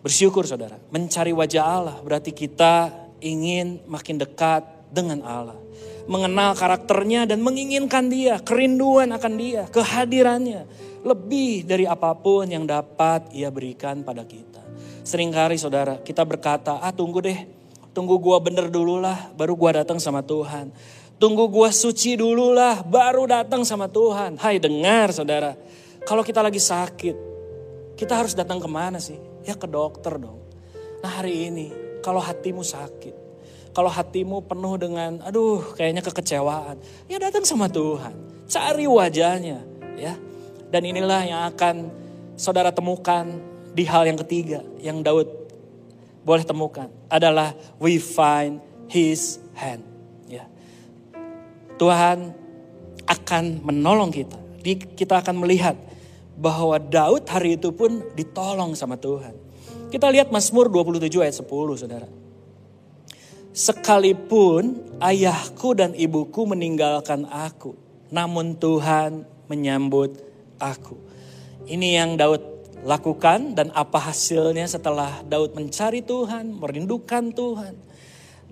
Bersyukur 0.05 0.45
saudara. 0.45 0.77
Mencari 0.93 1.33
wajah 1.33 1.65
Allah 1.65 1.97
berarti 2.05 2.31
kita 2.37 2.93
ingin 3.23 3.81
makin 3.89 4.21
dekat 4.21 4.67
dengan 4.93 5.25
Allah. 5.25 5.57
Mengenal 6.05 6.53
karakternya 6.53 7.25
dan 7.25 7.41
menginginkan 7.41 8.13
dia, 8.13 8.37
kerinduan 8.45 9.09
akan 9.17 9.33
dia, 9.41 9.65
kehadirannya. 9.73 10.69
Lebih 11.03 11.65
dari 11.65 11.89
apa 11.89 12.13
pun 12.15 12.47
yang 12.47 12.69
dapat 12.69 13.33
ia 13.33 13.49
berikan 13.49 14.05
pada 14.05 14.23
kita. 14.23 14.61
Seringkali 15.03 15.59
saudara, 15.59 15.99
kita 15.99 16.23
berkata, 16.23 16.79
ah 16.79 16.95
tunggu 16.95 17.25
deh, 17.25 17.39
tunggu 17.91 18.21
gua 18.21 18.39
bener 18.39 18.71
dulu 18.71 19.01
lah, 19.03 19.33
baru 19.35 19.59
gua 19.59 19.83
datang 19.83 19.99
sama 19.99 20.23
Tuhan. 20.23 20.71
Tunggu 21.19 21.47
gua 21.51 21.71
suci 21.71 22.19
dulu 22.19 22.51
lah, 22.51 22.83
baru 22.83 23.27
datang 23.27 23.63
sama 23.63 23.87
Tuhan. 23.87 24.39
Hai 24.39 24.59
dengar 24.59 25.11
saudara, 25.15 25.55
kalau 26.03 26.27
kita 26.27 26.43
lagi 26.43 26.59
sakit, 26.59 27.15
kita 27.95 28.19
harus 28.19 28.35
datang 28.35 28.59
ke 28.59 28.67
mana 28.67 28.99
sih? 28.99 29.19
Ya 29.47 29.55
ke 29.55 29.71
dokter 29.71 30.19
dong. 30.19 30.43
Nah 31.03 31.23
hari 31.23 31.47
ini, 31.51 31.71
kalau 32.03 32.19
hatimu 32.19 32.67
sakit, 32.67 33.22
kalau 33.73 33.89
hatimu 33.89 34.45
penuh 34.45 34.75
dengan, 34.77 35.21
aduh 35.25 35.77
kayaknya 35.77 36.05
kekecewaan, 36.05 36.77
ya 37.09 37.17
datang 37.17 37.45
sama 37.45 37.69
Tuhan. 37.73 38.13
Cari 38.49 38.85
wajahnya, 38.85 39.65
ya. 39.97 40.15
Dan 40.69 40.89
inilah 40.89 41.21
yang 41.25 41.43
akan 41.53 41.89
saudara 42.37 42.73
temukan 42.73 43.29
di 43.73 43.85
hal 43.89 44.05
yang 44.05 44.21
ketiga 44.21 44.61
yang 44.81 45.01
Daud 45.01 45.29
boleh 46.23 46.45
temukan 46.45 46.89
adalah 47.09 47.57
we 47.81 47.97
find 47.97 48.61
his 48.89 49.41
hand. 49.57 49.85
Ya. 50.29 50.49
Tuhan 51.81 52.37
akan 53.09 53.45
menolong 53.65 54.13
kita. 54.13 54.39
Kita 54.97 55.19
akan 55.19 55.43
melihat 55.43 55.75
bahwa 56.39 56.79
Daud 56.79 57.27
hari 57.27 57.59
itu 57.59 57.75
pun 57.75 58.05
ditolong 58.15 58.73
sama 58.79 58.97
Tuhan. 58.97 59.35
Kita 59.93 60.09
lihat 60.09 60.33
Mazmur 60.33 60.73
27 60.73 61.21
ayat 61.21 61.37
10 61.37 61.49
saudara. 61.77 62.09
Sekalipun 63.53 64.81
ayahku 64.97 65.77
dan 65.77 65.93
ibuku 65.93 66.49
meninggalkan 66.49 67.29
aku, 67.29 67.77
namun 68.09 68.57
Tuhan 68.57 69.29
menyambut 69.45 70.17
aku. 70.57 70.97
Ini 71.69 72.01
yang 72.01 72.17
Daud 72.17 72.41
lakukan 72.81 73.53
dan 73.53 73.69
apa 73.77 74.09
hasilnya 74.09 74.65
setelah 74.65 75.21
Daud 75.29 75.53
mencari 75.53 76.01
Tuhan, 76.01 76.57
merindukan 76.57 77.29
Tuhan. 77.29 77.77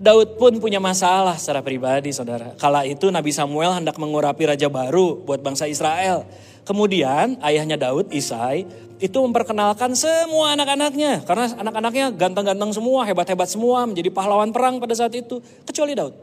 Daud 0.01 0.37
pun 0.37 0.61
punya 0.61 0.77
masalah 0.77 1.33
secara 1.37 1.65
pribadi 1.65 2.13
saudara. 2.13 2.53
Kala 2.61 2.85
itu 2.85 3.09
Nabi 3.09 3.33
Samuel 3.33 3.77
hendak 3.77 3.97
mengurapi 3.97 4.49
raja 4.49 4.69
baru 4.69 5.17
buat 5.17 5.41
bangsa 5.41 5.65
Israel. 5.65 6.29
Kemudian 6.61 7.41
ayahnya 7.41 7.77
Daud, 7.77 8.13
Isai, 8.13 8.69
itu 9.01 9.17
memperkenalkan 9.17 9.97
semua 9.97 10.53
anak-anaknya. 10.53 11.25
Karena 11.25 11.49
anak-anaknya 11.57 12.13
ganteng-ganteng 12.13 12.69
semua, 12.69 13.01
hebat-hebat 13.09 13.49
semua, 13.49 13.89
menjadi 13.89 14.13
pahlawan 14.13 14.53
perang 14.53 14.77
pada 14.77 14.93
saat 14.93 15.17
itu. 15.17 15.41
Kecuali 15.65 15.97
Daud. 15.97 16.13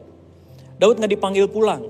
Daud 0.78 0.94
nggak 1.02 1.10
dipanggil 1.18 1.50
pulang 1.50 1.82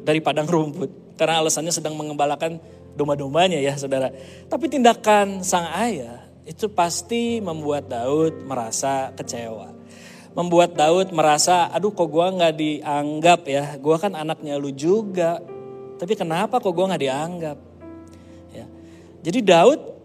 dari 0.00 0.24
padang 0.24 0.48
rumput. 0.48 1.14
Karena 1.20 1.44
alasannya 1.44 1.68
sedang 1.68 1.92
mengembalakan 1.92 2.56
domba-dombanya 2.96 3.60
ya 3.60 3.76
saudara. 3.76 4.08
Tapi 4.48 4.64
tindakan 4.72 5.44
sang 5.44 5.68
ayah 5.76 6.24
itu 6.48 6.72
pasti 6.72 7.44
membuat 7.44 7.92
Daud 7.92 8.40
merasa 8.48 9.12
kecewa. 9.12 9.76
Membuat 10.32 10.72
Daud 10.72 11.12
merasa, 11.12 11.68
aduh 11.68 11.92
kok 11.92 12.08
gue 12.08 12.26
nggak 12.26 12.54
dianggap 12.56 13.40
ya, 13.44 13.76
gue 13.76 13.96
kan 14.00 14.16
anaknya 14.16 14.56
lu 14.56 14.72
juga. 14.72 15.36
Tapi 16.00 16.16
kenapa 16.16 16.64
kok 16.64 16.72
gue 16.72 16.86
nggak 16.88 17.02
dianggap? 17.04 17.58
Ya. 18.56 18.64
Jadi 19.20 19.44
Daud 19.44 19.99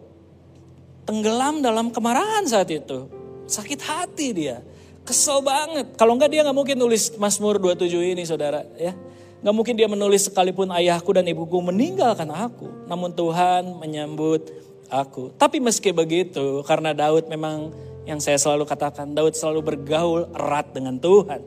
tenggelam 1.05 1.61
dalam 1.61 1.93
kemarahan 1.93 2.43
saat 2.49 2.67
itu. 2.73 3.07
Sakit 3.45 3.79
hati 3.85 4.33
dia. 4.33 4.65
Kesel 5.05 5.39
banget. 5.45 5.93
Kalau 5.95 6.17
enggak 6.17 6.33
dia 6.33 6.41
nggak 6.41 6.57
mungkin 6.57 6.77
nulis 6.81 7.13
Mazmur 7.15 7.61
27 7.61 8.17
ini 8.17 8.25
saudara 8.25 8.65
ya. 8.75 8.97
Gak 9.45 9.53
mungkin 9.53 9.77
dia 9.77 9.85
menulis 9.85 10.25
sekalipun 10.25 10.73
ayahku 10.73 11.13
dan 11.13 11.29
ibuku 11.29 11.61
meninggalkan 11.61 12.25
aku. 12.33 12.65
Namun 12.89 13.13
Tuhan 13.13 13.77
menyambut 13.77 14.49
aku. 14.89 15.29
Tapi 15.37 15.61
meski 15.61 15.93
begitu, 15.93 16.65
karena 16.65 16.97
Daud 16.97 17.29
memang 17.29 17.69
yang 18.09 18.17
saya 18.17 18.41
selalu 18.41 18.65
katakan, 18.65 19.13
Daud 19.13 19.37
selalu 19.37 19.61
bergaul 19.61 20.33
erat 20.33 20.73
dengan 20.73 20.97
Tuhan. 20.97 21.45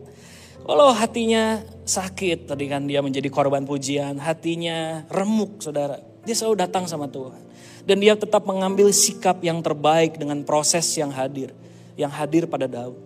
Walau 0.62 0.94
hatinya 0.94 1.58
sakit, 1.82 2.46
tadi 2.46 2.70
kan 2.70 2.86
dia 2.86 3.02
menjadi 3.02 3.26
korban 3.34 3.66
pujian, 3.66 4.20
hatinya 4.22 5.02
remuk 5.10 5.58
saudara. 5.58 5.98
Dia 6.22 6.38
selalu 6.38 6.54
datang 6.54 6.84
sama 6.86 7.10
Tuhan. 7.10 7.47
Dan 7.88 8.04
dia 8.04 8.12
tetap 8.12 8.44
mengambil 8.44 8.92
sikap 8.92 9.40
yang 9.40 9.64
terbaik 9.64 10.20
dengan 10.20 10.44
proses 10.44 10.84
yang 11.00 11.08
hadir. 11.08 11.56
Yang 11.96 12.12
hadir 12.20 12.42
pada 12.44 12.68
Daud. 12.68 13.00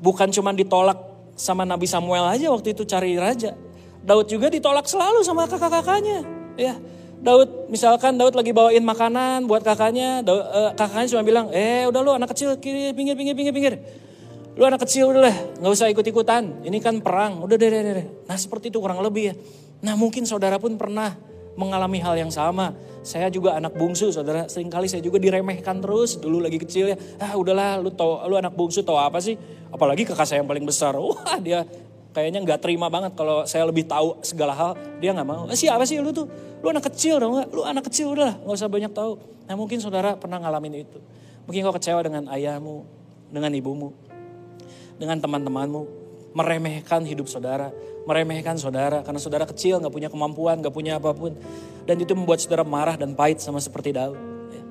Bukan 0.00 0.32
cuma 0.32 0.56
ditolak 0.56 0.96
sama 1.36 1.68
Nabi 1.68 1.84
Samuel 1.84 2.24
aja 2.24 2.48
waktu 2.48 2.72
itu 2.72 2.88
cari 2.88 3.20
raja. 3.20 3.52
Daud 4.00 4.24
juga 4.32 4.48
ditolak 4.48 4.88
selalu 4.88 5.20
sama 5.20 5.44
kakak-kakaknya. 5.44 6.24
Ya, 6.56 6.80
Daud 7.18 7.68
misalkan 7.68 8.16
Daud 8.16 8.32
lagi 8.32 8.54
bawain 8.54 8.82
makanan 8.82 9.44
buat 9.44 9.60
kakaknya, 9.60 10.22
Daud, 10.22 10.40
uh, 10.40 10.72
kakaknya 10.72 11.06
cuma 11.18 11.22
bilang, 11.26 11.46
eh 11.52 11.84
udah 11.86 12.00
lu 12.00 12.14
anak 12.14 12.32
kecil 12.32 12.56
kiri 12.62 12.94
pinggir 12.94 13.18
pinggir 13.18 13.34
pinggir 13.34 13.54
pinggir. 13.54 13.74
Lu 14.58 14.66
anak 14.66 14.82
kecil 14.86 15.14
udah 15.14 15.22
lah, 15.30 15.36
nggak 15.62 15.70
usah 15.70 15.86
ikut 15.90 16.02
ikutan. 16.02 16.62
Ini 16.66 16.78
kan 16.82 16.98
perang, 17.02 17.42
udah 17.46 17.54
deh 17.58 17.68
deh 17.70 17.82
deh. 17.82 18.08
Nah 18.26 18.34
seperti 18.38 18.70
itu 18.70 18.78
kurang 18.82 18.98
lebih 19.02 19.30
ya. 19.30 19.34
Nah 19.86 19.94
mungkin 19.94 20.26
saudara 20.26 20.58
pun 20.58 20.74
pernah 20.74 21.14
mengalami 21.58 21.98
hal 21.98 22.14
yang 22.14 22.30
sama. 22.30 22.70
Saya 23.02 23.26
juga 23.26 23.58
anak 23.58 23.74
bungsu, 23.74 24.14
saudara. 24.14 24.46
Seringkali 24.46 24.86
saya 24.86 25.02
juga 25.02 25.18
diremehkan 25.18 25.82
terus. 25.82 26.14
Dulu 26.22 26.38
lagi 26.38 26.62
kecil 26.62 26.94
ya, 26.94 26.96
ah 27.18 27.34
udahlah, 27.34 27.82
lu 27.82 27.90
tau, 27.90 28.22
lu 28.30 28.38
anak 28.38 28.54
bungsu 28.54 28.86
tau 28.86 28.94
apa 28.94 29.18
sih? 29.18 29.34
Apalagi 29.74 30.06
kakak 30.06 30.24
saya 30.24 30.38
yang 30.40 30.48
paling 30.48 30.62
besar. 30.62 30.94
Wah 31.02 31.42
dia 31.42 31.66
kayaknya 32.18 32.40
nggak 32.42 32.60
terima 32.64 32.88
banget 32.88 33.12
kalau 33.14 33.44
saya 33.44 33.68
lebih 33.68 33.84
tahu 33.84 34.18
segala 34.24 34.50
hal 34.56 34.72
dia 34.98 35.12
nggak 35.14 35.28
mau 35.28 35.44
eh, 35.46 35.54
siapa 35.54 35.84
sih 35.84 36.00
lu 36.00 36.10
tuh 36.10 36.26
lu 36.58 36.66
anak 36.72 36.90
kecil 36.90 37.20
dong 37.22 37.46
lu 37.52 37.62
anak 37.62 37.86
kecil 37.86 38.16
udah 38.16 38.42
nggak 38.42 38.58
usah 38.58 38.66
banyak 38.66 38.90
tahu 38.90 39.20
nah 39.46 39.54
mungkin 39.54 39.78
saudara 39.78 40.18
pernah 40.18 40.42
ngalamin 40.42 40.82
itu 40.82 40.98
mungkin 41.46 41.60
kau 41.68 41.74
kecewa 41.76 42.00
dengan 42.02 42.26
ayahmu 42.32 42.82
dengan 43.30 43.52
ibumu 43.54 43.94
dengan 44.98 45.20
teman-temanmu 45.20 46.07
meremehkan 46.38 47.02
hidup 47.02 47.26
saudara 47.26 47.74
meremehkan 48.06 48.54
saudara 48.54 49.02
karena 49.02 49.18
saudara 49.18 49.44
kecil 49.44 49.82
nggak 49.82 49.90
punya 49.90 50.08
kemampuan 50.08 50.62
nggak 50.62 50.72
punya 50.72 51.02
apa 51.02 51.10
pun 51.10 51.34
dan 51.82 51.98
itu 51.98 52.14
membuat 52.14 52.38
saudara 52.38 52.62
marah 52.62 52.94
dan 52.94 53.18
pahit 53.18 53.42
sama 53.42 53.58
seperti 53.58 53.90
Daud 53.90 54.16
ya. 54.54 54.62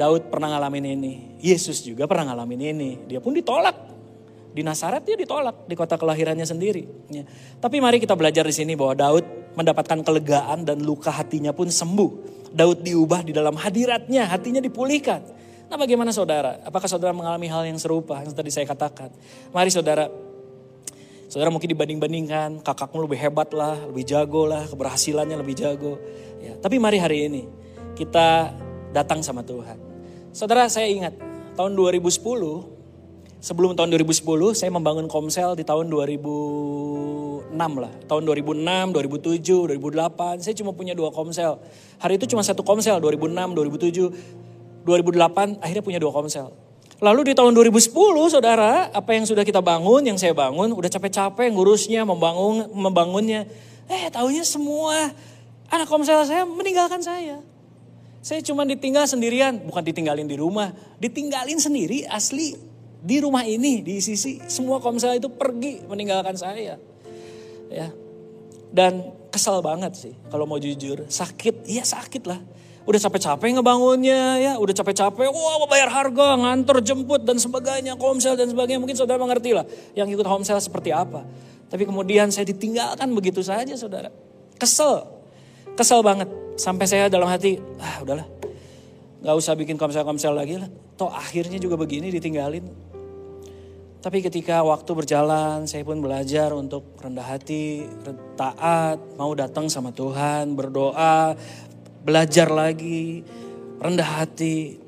Daud 0.00 0.32
pernah 0.32 0.56
ngalamin 0.56 0.96
ini 0.96 1.12
Yesus 1.44 1.84
juga 1.84 2.08
pernah 2.08 2.32
ngalamin 2.32 2.60
ini 2.72 2.90
dia 3.04 3.20
pun 3.20 3.36
ditolak 3.36 3.92
di 4.52 4.60
Nasaret 4.60 5.04
dia 5.04 5.16
ditolak 5.16 5.64
di 5.64 5.72
kota 5.72 5.96
kelahirannya 5.96 6.44
sendiri. 6.44 6.84
Ya. 7.08 7.24
Tapi 7.56 7.80
mari 7.80 7.96
kita 7.96 8.12
belajar 8.12 8.44
di 8.44 8.52
sini 8.52 8.76
bahwa 8.76 8.92
Daud 8.92 9.24
mendapatkan 9.56 10.04
kelegaan 10.04 10.68
dan 10.68 10.84
luka 10.84 11.08
hatinya 11.08 11.56
pun 11.56 11.72
sembuh. 11.72 12.32
Daud 12.52 12.84
diubah 12.84 13.24
di 13.24 13.32
dalam 13.32 13.56
hadiratnya, 13.56 14.28
hatinya 14.28 14.60
dipulihkan. 14.60 15.24
Nah 15.72 15.80
bagaimana 15.80 16.12
saudara? 16.12 16.60
Apakah 16.68 16.84
saudara 16.84 17.16
mengalami 17.16 17.48
hal 17.48 17.64
yang 17.64 17.80
serupa 17.80 18.20
yang 18.20 18.36
tadi 18.36 18.52
saya 18.52 18.68
katakan? 18.68 19.08
Mari 19.56 19.72
saudara, 19.72 20.04
saudara 21.32 21.48
mungkin 21.48 21.72
dibanding-bandingkan, 21.72 22.60
kakakmu 22.60 23.08
lebih 23.08 23.16
hebat 23.16 23.56
lah, 23.56 23.80
lebih 23.88 24.04
jago 24.04 24.44
lah, 24.44 24.68
keberhasilannya 24.68 25.40
lebih 25.40 25.56
jago. 25.56 25.96
Ya, 26.44 26.60
tapi 26.60 26.76
mari 26.76 27.00
hari 27.00 27.24
ini 27.24 27.48
kita 27.96 28.52
datang 28.92 29.24
sama 29.24 29.40
Tuhan. 29.40 29.80
Saudara 30.36 30.68
saya 30.68 30.92
ingat 30.92 31.16
tahun 31.56 31.72
2010 31.72 32.20
sebelum 33.40 33.72
tahun 33.72 33.88
2010 33.96 34.52
saya 34.52 34.68
membangun 34.76 35.08
Komsel 35.08 35.56
di 35.56 35.64
tahun 35.64 35.88
2006 35.88 37.56
lah. 37.56 37.92
Tahun 38.04 38.22
2006, 38.28 38.92
2007, 38.92 39.72
2008 39.72 40.44
saya 40.44 40.52
cuma 40.52 40.76
punya 40.76 40.92
dua 40.92 41.08
Komsel. 41.16 41.56
Hari 41.96 42.20
itu 42.20 42.28
cuma 42.28 42.44
satu 42.44 42.60
Komsel 42.60 43.00
2006, 43.00 43.56
2007, 43.56 44.84
2008 44.84 45.64
akhirnya 45.64 45.80
punya 45.80 45.96
dua 45.96 46.12
Komsel. 46.12 46.52
Lalu 47.02 47.20
di 47.28 47.32
tahun 47.34 47.50
2010 47.50 47.90
saudara 48.30 48.86
apa 48.94 49.10
yang 49.10 49.26
sudah 49.26 49.42
kita 49.42 49.58
bangun, 49.58 50.06
yang 50.06 50.14
saya 50.14 50.30
bangun 50.38 50.70
udah 50.70 50.86
capek-capek 50.86 51.50
ngurusnya, 51.50 52.06
membangun, 52.06 52.70
membangunnya. 52.70 53.42
Eh 53.90 54.06
tahunya 54.06 54.46
semua 54.46 55.10
anak 55.66 55.90
Komsel 55.90 56.22
saya 56.22 56.46
meninggalkan 56.46 57.02
saya. 57.02 57.42
Saya 58.22 58.38
cuma 58.46 58.62
ditinggal 58.62 59.10
sendirian, 59.10 59.58
bukan 59.66 59.82
ditinggalin 59.82 60.30
di 60.30 60.38
rumah, 60.38 60.70
ditinggalin 61.02 61.58
sendiri 61.58 62.06
asli 62.06 62.54
di 63.02 63.18
rumah 63.18 63.42
ini 63.42 63.82
di 63.82 63.98
sisi 63.98 64.38
semua 64.46 64.78
komsel 64.78 65.18
itu 65.18 65.26
pergi 65.26 65.82
meninggalkan 65.90 66.38
saya 66.38 66.78
ya 67.66 67.90
dan 68.70 69.10
kesal 69.34 69.58
banget 69.58 69.98
sih 69.98 70.14
kalau 70.30 70.46
mau 70.46 70.62
jujur 70.62 71.02
sakit 71.10 71.66
iya 71.66 71.82
sakit 71.82 72.22
lah 72.30 72.38
udah 72.82 73.00
capek-capek 73.00 73.58
ngebangunnya 73.58 74.38
ya. 74.42 74.52
Udah 74.58 74.74
capek-capek 74.74 75.28
wah 75.30 75.66
bayar 75.70 75.90
harga 75.90 76.38
ngantor 76.38 76.82
jemput 76.82 77.22
dan 77.22 77.38
sebagainya 77.38 77.94
komsel 77.94 78.34
dan 78.34 78.50
sebagainya. 78.50 78.82
Mungkin 78.82 78.98
saudara 78.98 79.20
mengerti 79.22 79.54
lah 79.54 79.66
yang 79.94 80.10
ikut 80.10 80.26
komsel 80.26 80.58
seperti 80.58 80.90
apa. 80.90 81.22
Tapi 81.70 81.88
kemudian 81.88 82.28
saya 82.28 82.44
ditinggalkan 82.44 83.08
begitu 83.16 83.40
saja 83.40 83.72
saudara. 83.78 84.12
Kesel. 84.60 85.08
Kesel 85.78 86.04
banget. 86.04 86.28
Sampai 86.60 86.84
saya 86.84 87.08
dalam 87.08 87.30
hati 87.30 87.56
ah 87.80 88.02
udahlah. 88.04 88.26
Nggak 89.22 89.36
usah 89.38 89.54
bikin 89.54 89.78
komsel-komsel 89.78 90.34
lagi 90.34 90.58
lah. 90.58 90.68
Toh 90.98 91.08
akhirnya 91.08 91.56
juga 91.56 91.78
begini 91.78 92.10
ditinggalin. 92.10 92.92
Tapi 94.02 94.18
ketika 94.18 94.66
waktu 94.66 94.98
berjalan, 94.98 95.62
saya 95.70 95.86
pun 95.86 96.02
belajar 96.02 96.50
untuk 96.58 96.98
rendah 96.98 97.22
hati, 97.22 97.86
taat, 98.34 98.98
mau 99.14 99.30
datang 99.30 99.70
sama 99.70 99.94
Tuhan, 99.94 100.58
berdoa, 100.58 101.38
belajar 102.02 102.50
lagi, 102.50 103.22
rendah 103.78 104.22
hati. 104.22 104.78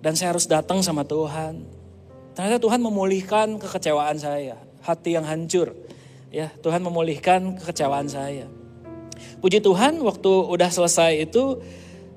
Dan 0.00 0.14
saya 0.14 0.36
harus 0.36 0.46
datang 0.46 0.84
sama 0.84 1.02
Tuhan. 1.06 1.64
Ternyata 2.34 2.58
Tuhan 2.58 2.82
memulihkan 2.82 3.56
kekecewaan 3.62 4.18
saya, 4.18 4.58
hati 4.82 5.14
yang 5.14 5.24
hancur. 5.24 5.72
Ya, 6.34 6.50
Tuhan 6.60 6.82
memulihkan 6.82 7.62
kekecewaan 7.62 8.10
saya. 8.10 8.50
Puji 9.38 9.62
Tuhan, 9.62 10.02
waktu 10.02 10.32
udah 10.50 10.66
selesai 10.66 11.30
itu 11.30 11.62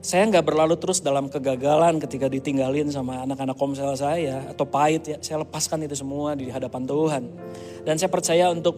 saya 0.01 0.25
nggak 0.29 0.45
berlalu 0.45 0.79
terus 0.79 1.03
dalam 1.03 1.29
kegagalan 1.29 2.01
ketika 2.01 2.31
ditinggalin 2.31 2.89
sama 2.89 3.27
anak-anak 3.27 3.57
komsel 3.57 3.93
saya 3.93 4.45
atau 4.49 4.65
pahit 4.65 5.03
ya. 5.05 5.17
Saya 5.21 5.43
lepaskan 5.45 5.85
itu 5.85 5.93
semua 5.93 6.33
di 6.33 6.49
hadapan 6.49 6.87
Tuhan. 6.87 7.23
Dan 7.85 7.95
saya 8.01 8.09
percaya 8.09 8.49
untuk 8.49 8.77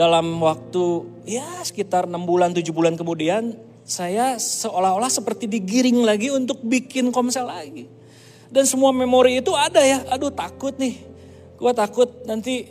dalam 0.00 0.40
waktu 0.40 0.84
ya 1.28 1.44
sekitar 1.60 2.08
6 2.08 2.16
bulan 2.24 2.56
7 2.56 2.64
bulan 2.72 2.96
kemudian 2.96 3.52
saya 3.90 4.38
seolah-olah 4.38 5.10
seperti 5.10 5.50
digiring 5.50 6.06
lagi 6.06 6.30
untuk 6.30 6.62
bikin 6.62 7.10
komsel 7.10 7.50
lagi. 7.50 7.90
Dan 8.46 8.62
semua 8.62 8.94
memori 8.94 9.42
itu 9.42 9.50
ada 9.54 9.82
ya, 9.82 10.06
aduh 10.06 10.30
takut 10.30 10.74
nih. 10.78 10.94
Gue 11.58 11.74
takut 11.74 12.06
nanti 12.22 12.70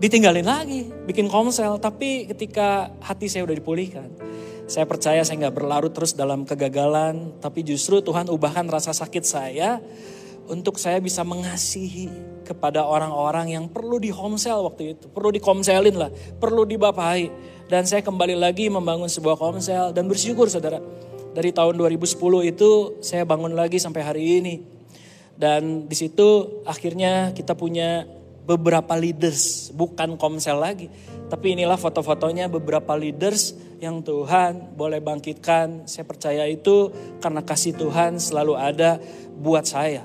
ditinggalin 0.00 0.48
lagi, 0.48 0.88
bikin 1.04 1.28
komsel. 1.28 1.76
Tapi 1.76 2.24
ketika 2.32 2.88
hati 3.04 3.28
saya 3.28 3.44
udah 3.44 3.56
dipulihkan, 3.56 4.08
saya 4.64 4.88
percaya 4.88 5.20
saya 5.20 5.44
nggak 5.44 5.56
berlarut 5.60 5.92
terus 5.92 6.16
dalam 6.16 6.48
kegagalan. 6.48 7.36
Tapi 7.36 7.60
justru 7.60 8.00
Tuhan 8.00 8.32
ubahkan 8.32 8.64
rasa 8.64 8.96
sakit 8.96 9.24
saya 9.24 9.76
untuk 10.48 10.80
saya 10.80 10.98
bisa 11.04 11.20
mengasihi 11.20 12.08
kepada 12.48 12.82
orang-orang 12.82 13.54
yang 13.54 13.70
perlu 13.70 14.00
di 14.00 14.08
homesel 14.08 14.64
waktu 14.66 14.96
itu. 14.96 15.06
Perlu 15.12 15.30
dikomselin 15.36 15.96
lah, 16.00 16.10
perlu 16.40 16.64
dibapai. 16.64 17.28
Dan 17.70 17.86
saya 17.86 18.02
kembali 18.02 18.34
lagi 18.34 18.66
membangun 18.66 19.06
sebuah 19.06 19.38
komsel 19.38 19.94
dan 19.94 20.10
bersyukur 20.10 20.50
saudara. 20.50 20.82
Dari 21.30 21.54
tahun 21.54 21.78
2010 21.78 22.18
itu 22.50 22.98
saya 22.98 23.22
bangun 23.22 23.54
lagi 23.54 23.78
sampai 23.78 24.02
hari 24.02 24.42
ini. 24.42 24.58
Dan 25.38 25.86
di 25.86 25.94
situ 25.94 26.58
akhirnya 26.66 27.30
kita 27.30 27.54
punya 27.54 28.10
beberapa 28.42 28.98
leaders, 28.98 29.70
bukan 29.70 30.18
komsel 30.18 30.58
lagi. 30.58 30.90
Tapi 31.30 31.54
inilah 31.54 31.78
foto-fotonya 31.78 32.50
beberapa 32.50 32.98
leaders 32.98 33.54
yang 33.78 34.02
Tuhan 34.02 34.74
boleh 34.74 34.98
bangkitkan. 34.98 35.86
Saya 35.86 36.02
percaya 36.02 36.50
itu 36.50 36.90
karena 37.22 37.38
kasih 37.46 37.78
Tuhan 37.78 38.18
selalu 38.18 38.58
ada 38.58 38.98
buat 39.38 39.62
saya. 39.62 40.02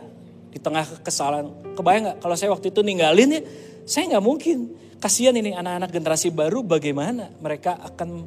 Di 0.54 0.62
tengah 0.62 0.86
kesalahan. 1.02 1.50
Kebayang 1.74 2.14
gak 2.14 2.18
kalau 2.22 2.38
saya 2.38 2.54
waktu 2.54 2.70
itu 2.70 2.86
ninggalin 2.86 3.42
ya, 3.42 3.42
saya 3.90 4.14
gak 4.14 4.22
mungkin. 4.22 4.85
Kasihan 5.00 5.36
ini 5.36 5.52
anak-anak 5.54 5.92
generasi 5.92 6.32
baru 6.32 6.64
bagaimana 6.66 7.30
mereka 7.44 7.78
akan 7.78 8.26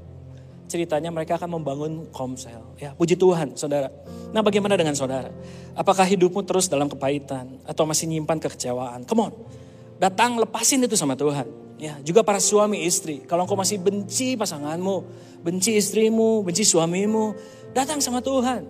ceritanya 0.68 1.09
mereka 1.09 1.40
akan 1.40 1.59
membangun 1.59 1.92
komsel. 2.12 2.61
Ya, 2.76 2.92
puji 2.92 3.16
Tuhan, 3.16 3.57
saudara. 3.57 3.88
Nah, 4.31 4.44
bagaimana 4.44 4.76
dengan 4.76 4.92
saudara? 4.92 5.33
Apakah 5.72 6.04
hidupmu 6.04 6.44
terus 6.44 6.68
dalam 6.68 6.87
kepahitan 6.87 7.64
atau 7.64 7.88
masih 7.88 8.07
nyimpan 8.07 8.37
kekecewaan? 8.37 9.09
Come 9.09 9.33
on, 9.33 9.33
datang 9.96 10.37
lepasin 10.37 10.85
itu 10.85 10.94
sama 10.94 11.16
Tuhan. 11.16 11.48
Ya, 11.78 11.94
juga 12.02 12.26
para 12.26 12.42
suami 12.42 12.85
istri, 12.85 13.22
kalau 13.24 13.46
engkau 13.46 13.54
masih 13.54 13.78
benci 13.78 14.35
pasanganmu, 14.35 14.96
benci 15.46 15.78
istrimu, 15.78 16.42
benci 16.42 16.66
suamimu, 16.66 17.38
datang 17.70 18.02
sama 18.02 18.18
Tuhan. 18.18 18.66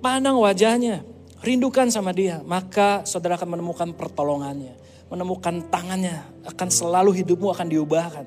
Pandang 0.00 0.40
wajahnya, 0.40 1.04
rindukan 1.44 1.92
sama 1.92 2.10
dia, 2.16 2.40
maka 2.48 3.04
saudara 3.04 3.36
akan 3.36 3.60
menemukan 3.60 3.92
pertolongannya, 3.92 4.72
menemukan 5.08 5.64
tangannya, 5.72 6.24
akan 6.44 6.68
selalu 6.68 7.10
hidupmu 7.24 7.48
akan 7.52 7.66
diubahkan. 7.68 8.26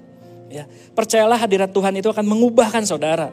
Ya, 0.51 0.67
percayalah 0.91 1.39
hadirat 1.39 1.71
Tuhan 1.71 1.95
itu 1.95 2.11
akan 2.11 2.25
mengubahkan 2.27 2.83
saudara. 2.83 3.31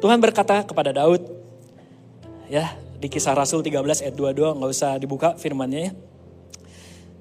Tuhan 0.00 0.18
berkata 0.18 0.64
kepada 0.64 0.90
Daud, 0.90 1.22
ya 2.50 2.74
di 3.00 3.08
kisah 3.08 3.32
Rasul 3.32 3.64
13 3.64 4.04
ayat 4.04 4.14
22 4.16 4.58
nggak 4.60 4.70
usah 4.72 4.96
dibuka 5.00 5.38
firmannya 5.38 5.80
ya. 5.88 5.92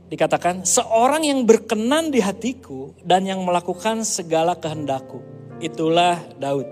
Dikatakan 0.09 0.65
seorang 0.65 1.21
yang 1.21 1.45
berkenan 1.45 2.09
di 2.09 2.17
hatiku 2.17 2.97
dan 3.05 3.29
yang 3.29 3.45
melakukan 3.45 4.01
segala 4.01 4.57
kehendakku. 4.57 5.21
Itulah 5.61 6.17
Daud. 6.41 6.65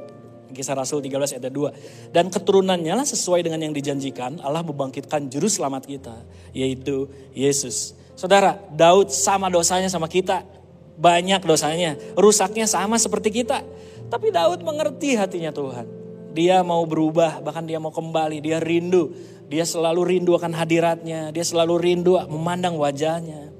Kisah 0.47 0.73
Rasul 0.73 1.05
13 1.05 1.37
ayat 1.37 1.53
2. 1.53 2.09
Dan 2.09 2.33
keturunannya 2.33 2.97
lah 2.97 3.05
sesuai 3.05 3.45
dengan 3.45 3.61
yang 3.61 3.77
dijanjikan 3.77 4.41
Allah 4.41 4.65
membangkitkan 4.65 5.29
juru 5.29 5.45
selamat 5.45 5.85
kita. 5.85 6.15
Yaitu 6.49 7.11
Yesus. 7.37 7.93
Saudara, 8.17 8.57
Daud 8.73 9.13
sama 9.13 9.45
dosanya 9.47 9.93
sama 9.93 10.09
kita 10.09 10.41
banyak 10.97 11.45
dosanya, 11.45 11.93
rusaknya 12.17 12.65
sama 12.65 12.97
seperti 12.97 13.29
kita. 13.29 13.61
Tapi 14.09 14.33
Daud 14.33 14.65
mengerti 14.65 15.13
hatinya 15.13 15.53
Tuhan. 15.53 15.85
Dia 16.33 16.65
mau 16.65 16.81
berubah, 16.89 17.39
bahkan 17.45 17.63
dia 17.63 17.77
mau 17.77 17.93
kembali, 17.93 18.41
dia 18.41 18.57
rindu. 18.57 19.13
Dia 19.47 19.63
selalu 19.63 20.17
rindu 20.17 20.35
akan 20.35 20.51
hadiratnya, 20.51 21.29
dia 21.31 21.45
selalu 21.45 21.79
rindu 21.79 22.17
memandang 22.27 22.75
wajahnya. 22.75 23.53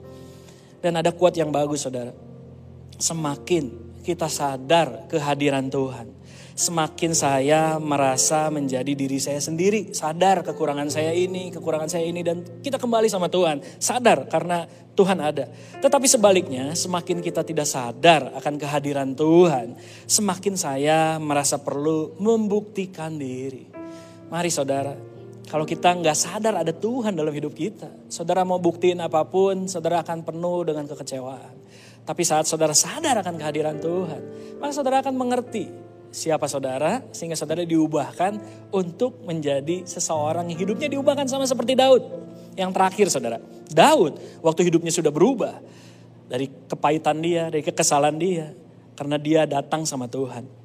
Dan 0.81 0.99
ada 0.99 1.13
kuat 1.13 1.37
yang 1.37 1.53
bagus 1.53 1.85
saudara. 1.85 2.11
Semakin 2.97 3.71
kita 4.01 4.25
sadar 4.25 5.05
kehadiran 5.05 5.69
Tuhan, 5.69 6.09
semakin 6.57 7.13
saya 7.13 7.77
merasa 7.77 8.49
menjadi 8.49 8.97
diri 8.97 9.21
saya 9.21 9.37
sendiri, 9.37 9.93
sadar 9.93 10.41
kekurangan 10.41 10.89
saya 10.89 11.13
ini, 11.13 11.53
kekurangan 11.53 11.85
saya 11.85 12.09
ini 12.09 12.25
dan 12.25 12.41
kita 12.65 12.81
kembali 12.81 13.05
sama 13.05 13.29
Tuhan, 13.29 13.61
sadar 13.77 14.25
karena 14.25 14.65
Tuhan 14.97 15.21
ada. 15.21 15.45
Tetapi 15.77 16.09
sebaliknya, 16.09 16.73
semakin 16.73 17.21
kita 17.21 17.45
tidak 17.45 17.69
sadar 17.69 18.33
akan 18.33 18.57
kehadiran 18.57 19.13
Tuhan, 19.13 19.77
semakin 20.09 20.57
saya 20.57 21.21
merasa 21.21 21.61
perlu 21.61 22.17
membuktikan 22.17 23.21
diri. 23.21 23.69
Mari 24.33 24.49
saudara, 24.49 24.97
kalau 25.45 25.63
kita 25.63 25.93
nggak 25.93 26.17
sadar 26.17 26.57
ada 26.65 26.73
Tuhan 26.73 27.13
dalam 27.13 27.37
hidup 27.37 27.53
kita, 27.53 28.09
saudara 28.09 28.41
mau 28.41 28.57
buktiin 28.57 28.97
apa 28.97 29.21
pun, 29.29 29.69
saudara 29.69 30.01
akan 30.01 30.25
penuh 30.25 30.65
dengan 30.65 30.89
kekecewaan. 30.89 31.69
Tapi 32.01 32.23
saat 32.25 32.49
saudara 32.49 32.73
sadar 32.73 33.21
akan 33.21 33.37
kehadiran 33.37 33.77
Tuhan, 33.77 34.21
maka 34.57 34.71
saudara 34.73 35.05
akan 35.05 35.13
mengerti 35.13 35.86
siapa 36.11 36.49
saudara 36.49 37.03
sehingga 37.13 37.35
saudara 37.37 37.63
diubahkan 37.63 38.39
untuk 38.73 39.23
menjadi 39.23 39.85
seseorang 39.87 40.49
yang 40.49 40.59
hidupnya 40.59 40.87
diubahkan 40.91 41.27
sama 41.29 41.45
seperti 41.45 41.77
Daud. 41.77 42.03
Yang 42.57 42.71
terakhir 42.73 43.07
saudara, 43.13 43.37
Daud 43.69 44.17
waktu 44.41 44.61
hidupnya 44.65 44.89
sudah 44.89 45.13
berubah 45.13 45.61
dari 46.25 46.49
kepahitan 46.49 47.21
dia, 47.21 47.53
dari 47.53 47.61
kekesalan 47.61 48.15
dia 48.17 48.51
karena 48.97 49.21
dia 49.21 49.45
datang 49.45 49.85
sama 49.85 50.09
Tuhan. 50.09 50.57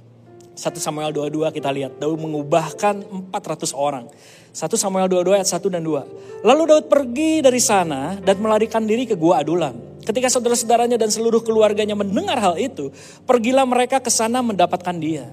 1 0.53 0.77
Samuel 0.77 1.17
22 1.17 1.49
kita 1.49 1.73
lihat 1.73 1.97
Daud 1.97 2.21
mengubahkan 2.21 3.09
400 3.33 3.73
orang. 3.73 4.09
1 4.53 4.69
Samuel 4.77 5.09
22 5.09 5.41
ayat 5.41 5.49
1 5.49 5.73
dan 5.73 5.81
2. 5.81 6.45
Lalu 6.45 6.63
Daud 6.69 6.87
pergi 6.93 7.41
dari 7.41 7.61
sana 7.61 8.21
dan 8.21 8.37
melarikan 8.37 8.85
diri 8.85 9.09
ke 9.09 9.17
gua 9.17 9.41
Adulam. 9.41 9.92
Ketika 10.03 10.27
saudara-saudaranya 10.27 10.99
dan 10.99 11.11
seluruh 11.11 11.43
keluarganya 11.43 11.95
mendengar 11.95 12.39
hal 12.43 12.59
itu, 12.59 12.91
pergilah 13.27 13.63
mereka 13.63 14.03
ke 14.03 14.11
sana 14.11 14.43
mendapatkan 14.43 14.97
dia. 14.99 15.31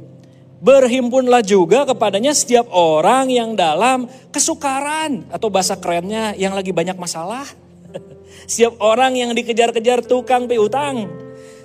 Berhimpunlah 0.60 1.40
juga 1.42 1.88
kepadanya 1.88 2.36
setiap 2.36 2.68
orang 2.70 3.32
yang 3.32 3.56
dalam 3.56 4.12
kesukaran 4.30 5.26
atau 5.32 5.48
bahasa 5.48 5.80
kerennya 5.80 6.36
yang 6.36 6.52
lagi 6.52 6.76
banyak 6.76 7.00
masalah. 7.00 7.48
Setiap 8.50 8.76
orang 8.84 9.16
yang 9.16 9.32
dikejar-kejar 9.32 10.04
tukang 10.04 10.52
piutang. 10.52 11.08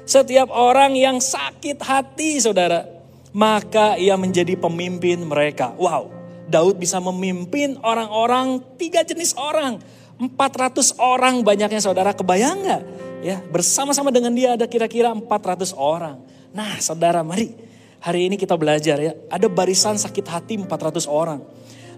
Setiap 0.07 0.47
orang 0.55 0.95
yang 0.95 1.19
sakit 1.19 1.83
hati 1.83 2.39
saudara 2.39 2.95
maka 3.35 3.99
ia 3.99 4.15
menjadi 4.15 4.55
pemimpin 4.55 5.27
mereka. 5.27 5.75
Wow, 5.75 6.15
Daud 6.47 6.79
bisa 6.79 7.03
memimpin 7.03 7.77
orang-orang, 7.83 8.63
tiga 8.79 9.03
jenis 9.03 9.35
orang. 9.35 9.83
400 10.19 10.95
orang 11.03 11.43
banyaknya 11.43 11.83
saudara, 11.83 12.15
kebayang 12.15 12.59
gak? 12.63 12.83
Ya, 13.25 13.41
bersama-sama 13.41 14.13
dengan 14.13 14.31
dia 14.37 14.55
ada 14.55 14.69
kira-kira 14.69 15.11
400 15.11 15.75
orang. 15.75 16.21
Nah 16.55 16.79
saudara 16.79 17.25
mari, 17.27 17.51
hari 17.99 18.31
ini 18.31 18.37
kita 18.39 18.55
belajar 18.55 19.01
ya, 19.01 19.13
ada 19.27 19.51
barisan 19.51 19.99
sakit 19.99 20.27
hati 20.29 20.55
400 20.61 21.09
orang. 21.11 21.43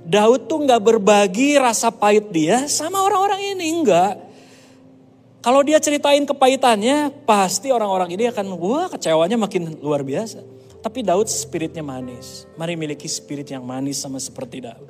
Daud 0.07 0.47
tuh 0.47 0.63
gak 0.65 0.81
berbagi 0.81 1.59
rasa 1.59 1.91
pahit 1.91 2.31
dia 2.31 2.71
sama 2.71 3.03
orang-orang 3.03 3.59
ini, 3.59 3.75
enggak. 3.75 4.15
Kalau 5.43 5.63
dia 5.63 5.79
ceritain 5.79 6.23
kepahitannya, 6.27 7.23
pasti 7.27 7.71
orang-orang 7.71 8.15
ini 8.15 8.31
akan, 8.31 8.55
wah 8.59 8.87
kecewanya 8.91 9.39
makin 9.39 9.79
luar 9.79 10.03
biasa. 10.03 10.43
Tapi 10.83 11.03
Daud 11.03 11.27
spiritnya 11.27 11.83
manis. 11.83 12.47
Mari 12.55 12.79
miliki 12.79 13.11
spirit 13.11 13.51
yang 13.51 13.67
manis 13.67 13.99
sama 13.99 14.23
seperti 14.23 14.63
Daud. 14.63 14.87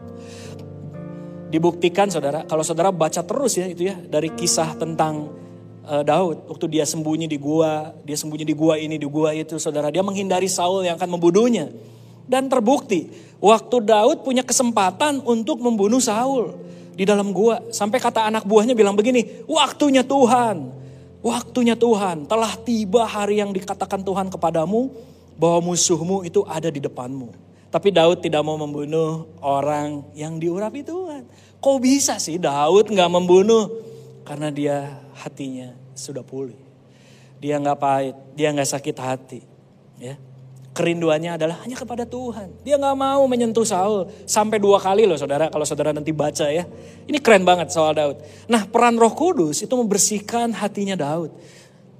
Dibuktikan 1.56 2.12
saudara, 2.12 2.44
kalau 2.44 2.60
saudara 2.60 2.92
baca 2.92 3.24
terus 3.24 3.56
ya 3.56 3.64
itu 3.64 3.88
ya 3.88 3.96
dari 3.96 4.28
kisah 4.28 4.76
tentang 4.76 5.32
uh, 5.88 6.04
Daud 6.04 6.52
waktu 6.52 6.68
dia 6.68 6.84
sembunyi 6.84 7.24
di 7.24 7.40
gua, 7.40 7.96
dia 8.04 8.12
sembunyi 8.12 8.44
di 8.44 8.52
gua 8.52 8.76
ini, 8.76 9.00
di 9.00 9.08
gua 9.08 9.32
itu 9.32 9.56
saudara, 9.56 9.88
dia 9.88 10.04
menghindari 10.04 10.52
Saul 10.52 10.84
yang 10.84 11.00
akan 11.00 11.16
membunuhnya. 11.16 11.72
Dan 12.28 12.52
terbukti, 12.52 13.08
waktu 13.40 13.88
Daud 13.88 14.20
punya 14.20 14.44
kesempatan 14.44 15.24
untuk 15.24 15.56
membunuh 15.64 15.96
Saul 15.96 16.60
di 16.92 17.08
dalam 17.08 17.32
gua, 17.32 17.64
sampai 17.72 18.04
kata 18.04 18.28
anak 18.28 18.44
buahnya 18.44 18.76
bilang 18.76 18.92
begini, 18.92 19.24
"Waktunya 19.48 20.04
Tuhan, 20.04 20.60
waktunya 21.24 21.72
Tuhan, 21.72 22.28
telah 22.28 22.52
tiba 22.60 23.08
hari 23.08 23.40
yang 23.40 23.56
dikatakan 23.56 24.04
Tuhan 24.04 24.28
kepadamu, 24.28 24.92
bahwa 25.40 25.72
musuhmu 25.72 26.20
itu 26.20 26.44
ada 26.44 26.68
di 26.68 26.84
depanmu. 26.84 27.46
Tapi 27.68 27.92
Daud 27.92 28.24
tidak 28.24 28.40
mau 28.40 28.56
membunuh 28.56 29.28
orang 29.44 30.00
yang 30.16 30.40
diurapi 30.40 30.80
Tuhan. 30.80 31.28
Kok 31.66 31.82
bisa 31.82 32.14
sih 32.22 32.38
Daud 32.38 32.94
nggak 32.94 33.10
membunuh? 33.10 33.66
Karena 34.22 34.54
dia 34.54 35.02
hatinya 35.18 35.74
sudah 35.98 36.22
pulih. 36.22 36.54
Dia 37.42 37.58
nggak 37.58 37.78
pahit, 37.82 38.14
dia 38.38 38.54
nggak 38.54 38.70
sakit 38.70 38.94
hati. 38.94 39.42
Ya, 39.98 40.14
kerinduannya 40.78 41.34
adalah 41.34 41.58
hanya 41.66 41.74
kepada 41.74 42.06
Tuhan. 42.06 42.54
Dia 42.62 42.78
nggak 42.78 42.94
mau 42.94 43.26
menyentuh 43.26 43.66
Saul 43.66 44.06
sampai 44.30 44.62
dua 44.62 44.78
kali 44.78 45.10
loh 45.10 45.18
saudara. 45.18 45.50
Kalau 45.50 45.66
saudara 45.66 45.90
nanti 45.90 46.14
baca 46.14 46.46
ya, 46.46 46.62
ini 47.10 47.18
keren 47.18 47.42
banget 47.42 47.74
soal 47.74 47.98
Daud. 47.98 48.22
Nah 48.46 48.62
peran 48.70 48.94
Roh 48.94 49.10
Kudus 49.10 49.58
itu 49.58 49.74
membersihkan 49.74 50.54
hatinya 50.54 50.94
Daud. 50.94 51.34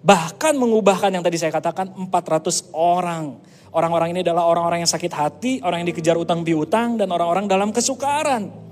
Bahkan 0.07 0.55
mengubahkan 0.55 1.11
yang 1.11 1.27
tadi 1.27 1.43
saya 1.43 1.51
katakan 1.51 1.91
400 1.91 2.71
orang 2.71 3.43
Orang-orang 3.77 4.17
ini 4.17 4.25
adalah 4.25 4.49
orang-orang 4.49 4.81
yang 4.81 4.89
sakit 4.89 5.13
hati, 5.13 5.53
orang 5.61 5.85
yang 5.85 5.93
dikejar 5.93 6.17
utang 6.17 6.41
piutang, 6.41 6.97
dan 6.97 7.13
orang-orang 7.13 7.45
dalam 7.45 7.77
kesukaran. 7.77 8.66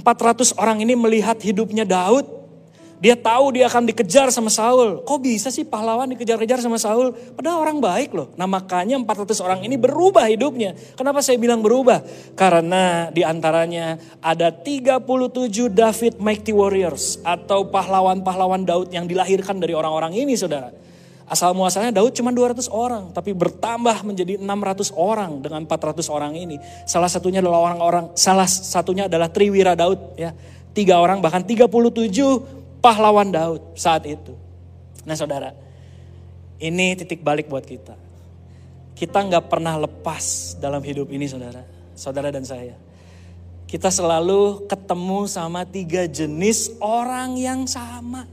400 0.00 0.56
orang 0.56 0.80
ini 0.80 0.96
melihat 0.96 1.36
hidupnya 1.40 1.84
Daud. 1.84 2.24
Dia 3.02 3.18
tahu 3.18 3.58
dia 3.58 3.66
akan 3.66 3.90
dikejar 3.90 4.30
sama 4.30 4.46
Saul. 4.46 5.02
Kok 5.02 5.18
bisa 5.18 5.50
sih 5.50 5.66
pahlawan 5.66 6.06
dikejar-kejar 6.14 6.62
sama 6.62 6.78
Saul? 6.78 7.10
Padahal 7.34 7.66
orang 7.66 7.82
baik 7.82 8.14
loh. 8.14 8.30
Nah 8.38 8.46
makanya 8.46 8.94
400 8.94 9.42
orang 9.42 9.58
ini 9.66 9.74
berubah 9.74 10.30
hidupnya. 10.30 10.78
Kenapa 10.94 11.18
saya 11.18 11.34
bilang 11.34 11.66
berubah? 11.66 11.98
Karena 12.38 13.10
di 13.10 13.26
antaranya 13.26 13.98
ada 14.22 14.54
37 14.54 15.02
David 15.66 16.22
Mighty 16.22 16.54
Warriors. 16.54 17.18
Atau 17.26 17.74
pahlawan-pahlawan 17.74 18.62
Daud 18.62 18.94
yang 18.94 19.10
dilahirkan 19.10 19.58
dari 19.58 19.74
orang-orang 19.74 20.14
ini 20.14 20.38
saudara. 20.38 20.70
Asal 21.26 21.54
muasalnya 21.54 21.94
Daud 21.94 22.12
cuma 22.12 22.34
200 22.34 22.66
orang, 22.68 23.14
tapi 23.14 23.32
bertambah 23.32 24.04
menjadi 24.04 24.36
600 24.36 24.92
orang 24.92 25.40
dengan 25.40 25.64
400 25.64 26.04
orang 26.10 26.32
ini. 26.34 26.58
Salah 26.84 27.08
satunya 27.08 27.38
adalah 27.40 27.72
orang-orang, 27.72 28.12
salah 28.18 28.44
satunya 28.46 29.06
adalah 29.06 29.30
Triwira 29.30 29.72
Daud 29.78 30.18
ya. 30.18 30.34
Tiga 30.72 30.98
orang 30.98 31.22
bahkan 31.22 31.44
37 31.44 31.68
pahlawan 32.82 33.30
Daud 33.30 33.62
saat 33.78 34.04
itu. 34.04 34.34
Nah 35.06 35.14
saudara, 35.14 35.54
ini 36.60 36.94
titik 36.98 37.22
balik 37.22 37.46
buat 37.48 37.64
kita. 37.64 37.94
Kita 38.92 39.18
nggak 39.18 39.50
pernah 39.50 39.78
lepas 39.82 40.54
dalam 40.58 40.82
hidup 40.84 41.10
ini 41.10 41.26
saudara, 41.26 41.64
saudara 41.96 42.28
dan 42.30 42.44
saya. 42.44 42.76
Kita 43.66 43.88
selalu 43.88 44.68
ketemu 44.68 45.24
sama 45.24 45.64
tiga 45.64 46.04
jenis 46.04 46.76
orang 46.76 47.40
yang 47.40 47.64
sama. 47.64 48.28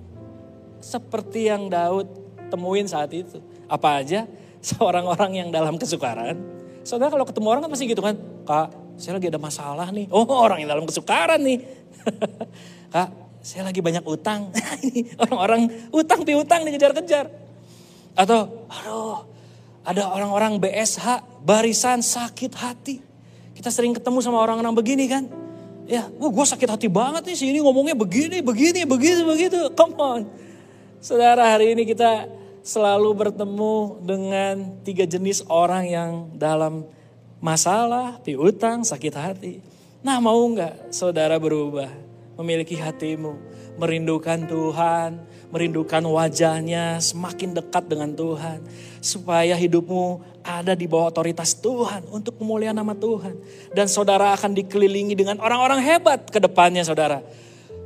Seperti 0.83 1.47
yang 1.47 1.71
Daud 1.71 2.18
temuin 2.49 2.89
saat 2.89 3.13
itu. 3.13 3.39
Apa 3.69 4.01
aja? 4.01 4.25
Seorang 4.69 5.05
orang 5.07 5.31
yang 5.37 5.49
dalam 5.53 5.79
kesukaran. 5.79 6.35
Saudara 6.83 7.13
kalau 7.13 7.23
ketemu 7.23 7.47
orang 7.47 7.61
kan 7.67 7.71
pasti 7.71 7.85
gitu 7.85 8.01
kan. 8.01 8.17
Kak, 8.43 8.73
saya 8.99 9.21
lagi 9.21 9.29
ada 9.29 9.39
masalah 9.39 9.87
nih. 9.93 10.09
Oh 10.15 10.25
orang 10.25 10.65
yang 10.65 10.69
dalam 10.73 10.85
kesukaran 10.89 11.39
nih. 11.39 11.63
Kak, 12.93 13.09
saya 13.39 13.69
lagi 13.69 13.79
banyak 13.79 14.03
utang. 14.03 14.51
Ini 14.83 15.15
orang-orang 15.15 15.61
utang 15.93 16.25
piutang 16.27 16.65
dikejar-kejar. 16.67 17.29
Atau, 18.17 18.67
aduh, 18.67 19.23
ada 19.87 20.11
orang-orang 20.11 20.59
BSH, 20.59 21.23
barisan 21.45 22.03
sakit 22.03 22.51
hati. 22.57 22.99
Kita 23.55 23.71
sering 23.71 23.95
ketemu 23.95 24.19
sama 24.19 24.43
orang-orang 24.43 24.75
begini 24.75 25.05
kan. 25.07 25.23
Ya, 25.89 26.05
wah 26.21 26.29
gue 26.29 26.45
sakit 26.45 26.69
hati 26.69 26.85
banget 26.85 27.25
nih 27.25 27.37
sini 27.37 27.57
ngomongnya 27.65 27.97
begini, 27.97 28.45
begini, 28.45 28.85
begitu, 28.85 29.25
begitu. 29.25 29.59
Come 29.73 29.97
on. 29.97 30.21
Saudara 31.01 31.57
hari 31.57 31.73
ini 31.73 31.87
kita 31.87 32.29
selalu 32.63 33.09
bertemu 33.15 33.75
dengan 34.03 34.55
tiga 34.83 35.05
jenis 35.07 35.43
orang 35.47 35.83
yang 35.87 36.11
dalam 36.35 36.85
masalah, 37.39 38.19
piutang, 38.23 38.83
sakit 38.83 39.13
hati. 39.15 39.53
Nah 40.03 40.19
mau 40.19 40.39
nggak 40.39 40.91
saudara 40.95 41.35
berubah, 41.39 41.91
memiliki 42.39 42.75
hatimu, 42.79 43.35
merindukan 43.79 44.47
Tuhan, 44.47 45.19
merindukan 45.51 46.03
wajahnya, 46.07 46.99
semakin 47.03 47.55
dekat 47.55 47.87
dengan 47.87 48.11
Tuhan. 48.15 48.63
Supaya 48.99 49.55
hidupmu 49.55 50.19
ada 50.43 50.75
di 50.75 50.87
bawah 50.87 51.11
otoritas 51.11 51.55
Tuhan 51.55 52.07
untuk 52.11 52.39
kemuliaan 52.39 52.75
nama 52.75 52.95
Tuhan. 52.95 53.35
Dan 53.71 53.87
saudara 53.87 54.35
akan 54.35 54.55
dikelilingi 54.55 55.15
dengan 55.15 55.39
orang-orang 55.39 55.79
hebat 55.83 56.27
ke 56.27 56.39
depannya 56.39 56.83
saudara 56.83 57.23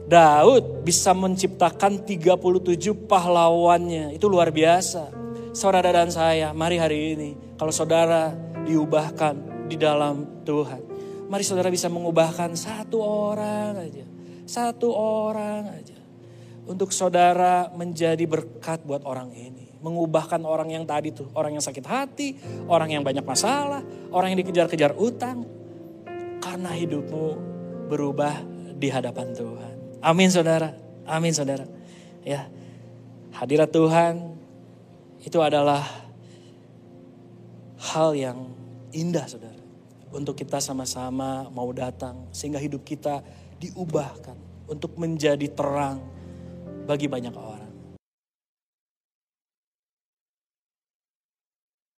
Daud 0.03 0.83
bisa 0.83 1.15
menciptakan 1.15 2.03
37 2.03 3.07
pahlawannya. 3.07 4.11
Itu 4.15 4.27
luar 4.27 4.51
biasa. 4.51 5.09
Saudara 5.53 5.93
dan 5.93 6.09
saya, 6.09 6.49
mari 6.51 6.81
hari 6.81 7.13
ini 7.15 7.29
kalau 7.55 7.69
saudara 7.69 8.33
diubahkan 8.65 9.67
di 9.69 9.77
dalam 9.77 10.43
Tuhan. 10.43 10.81
Mari 11.29 11.43
saudara 11.45 11.71
bisa 11.71 11.87
mengubahkan 11.87 12.51
satu 12.57 12.99
orang 12.99 13.79
aja. 13.79 14.05
Satu 14.43 14.91
orang 14.91 15.71
aja. 15.71 15.97
Untuk 16.63 16.91
saudara 16.91 17.71
menjadi 17.71 18.23
berkat 18.27 18.83
buat 18.83 19.03
orang 19.07 19.31
ini. 19.35 19.71
Mengubahkan 19.83 20.39
orang 20.43 20.71
yang 20.71 20.83
tadi 20.87 21.11
tuh. 21.11 21.31
Orang 21.35 21.55
yang 21.55 21.63
sakit 21.63 21.85
hati, 21.85 22.27
orang 22.67 22.91
yang 22.95 23.03
banyak 23.03 23.23
masalah, 23.23 23.83
orang 24.11 24.35
yang 24.35 24.39
dikejar-kejar 24.43 24.95
utang. 24.95 25.43
Karena 26.43 26.71
hidupmu 26.75 27.27
berubah 27.87 28.43
di 28.75 28.87
hadapan 28.91 29.31
Tuhan. 29.31 29.82
Amin 30.03 30.27
saudara. 30.27 30.75
Amin 31.07 31.31
saudara. 31.31 31.63
Ya. 32.27 32.51
Hadirat 33.31 33.71
Tuhan 33.71 34.35
itu 35.23 35.39
adalah 35.39 35.87
hal 37.79 38.11
yang 38.11 38.51
indah 38.91 39.23
saudara. 39.31 39.63
Untuk 40.13 40.37
kita 40.37 40.59
sama-sama 40.59 41.47
mau 41.49 41.71
datang 41.71 42.29
sehingga 42.35 42.61
hidup 42.61 42.83
kita 42.85 43.23
diubahkan 43.57 44.35
untuk 44.67 44.99
menjadi 44.99 45.47
terang 45.49 46.03
bagi 46.83 47.07
banyak 47.07 47.33
orang. 47.33 47.62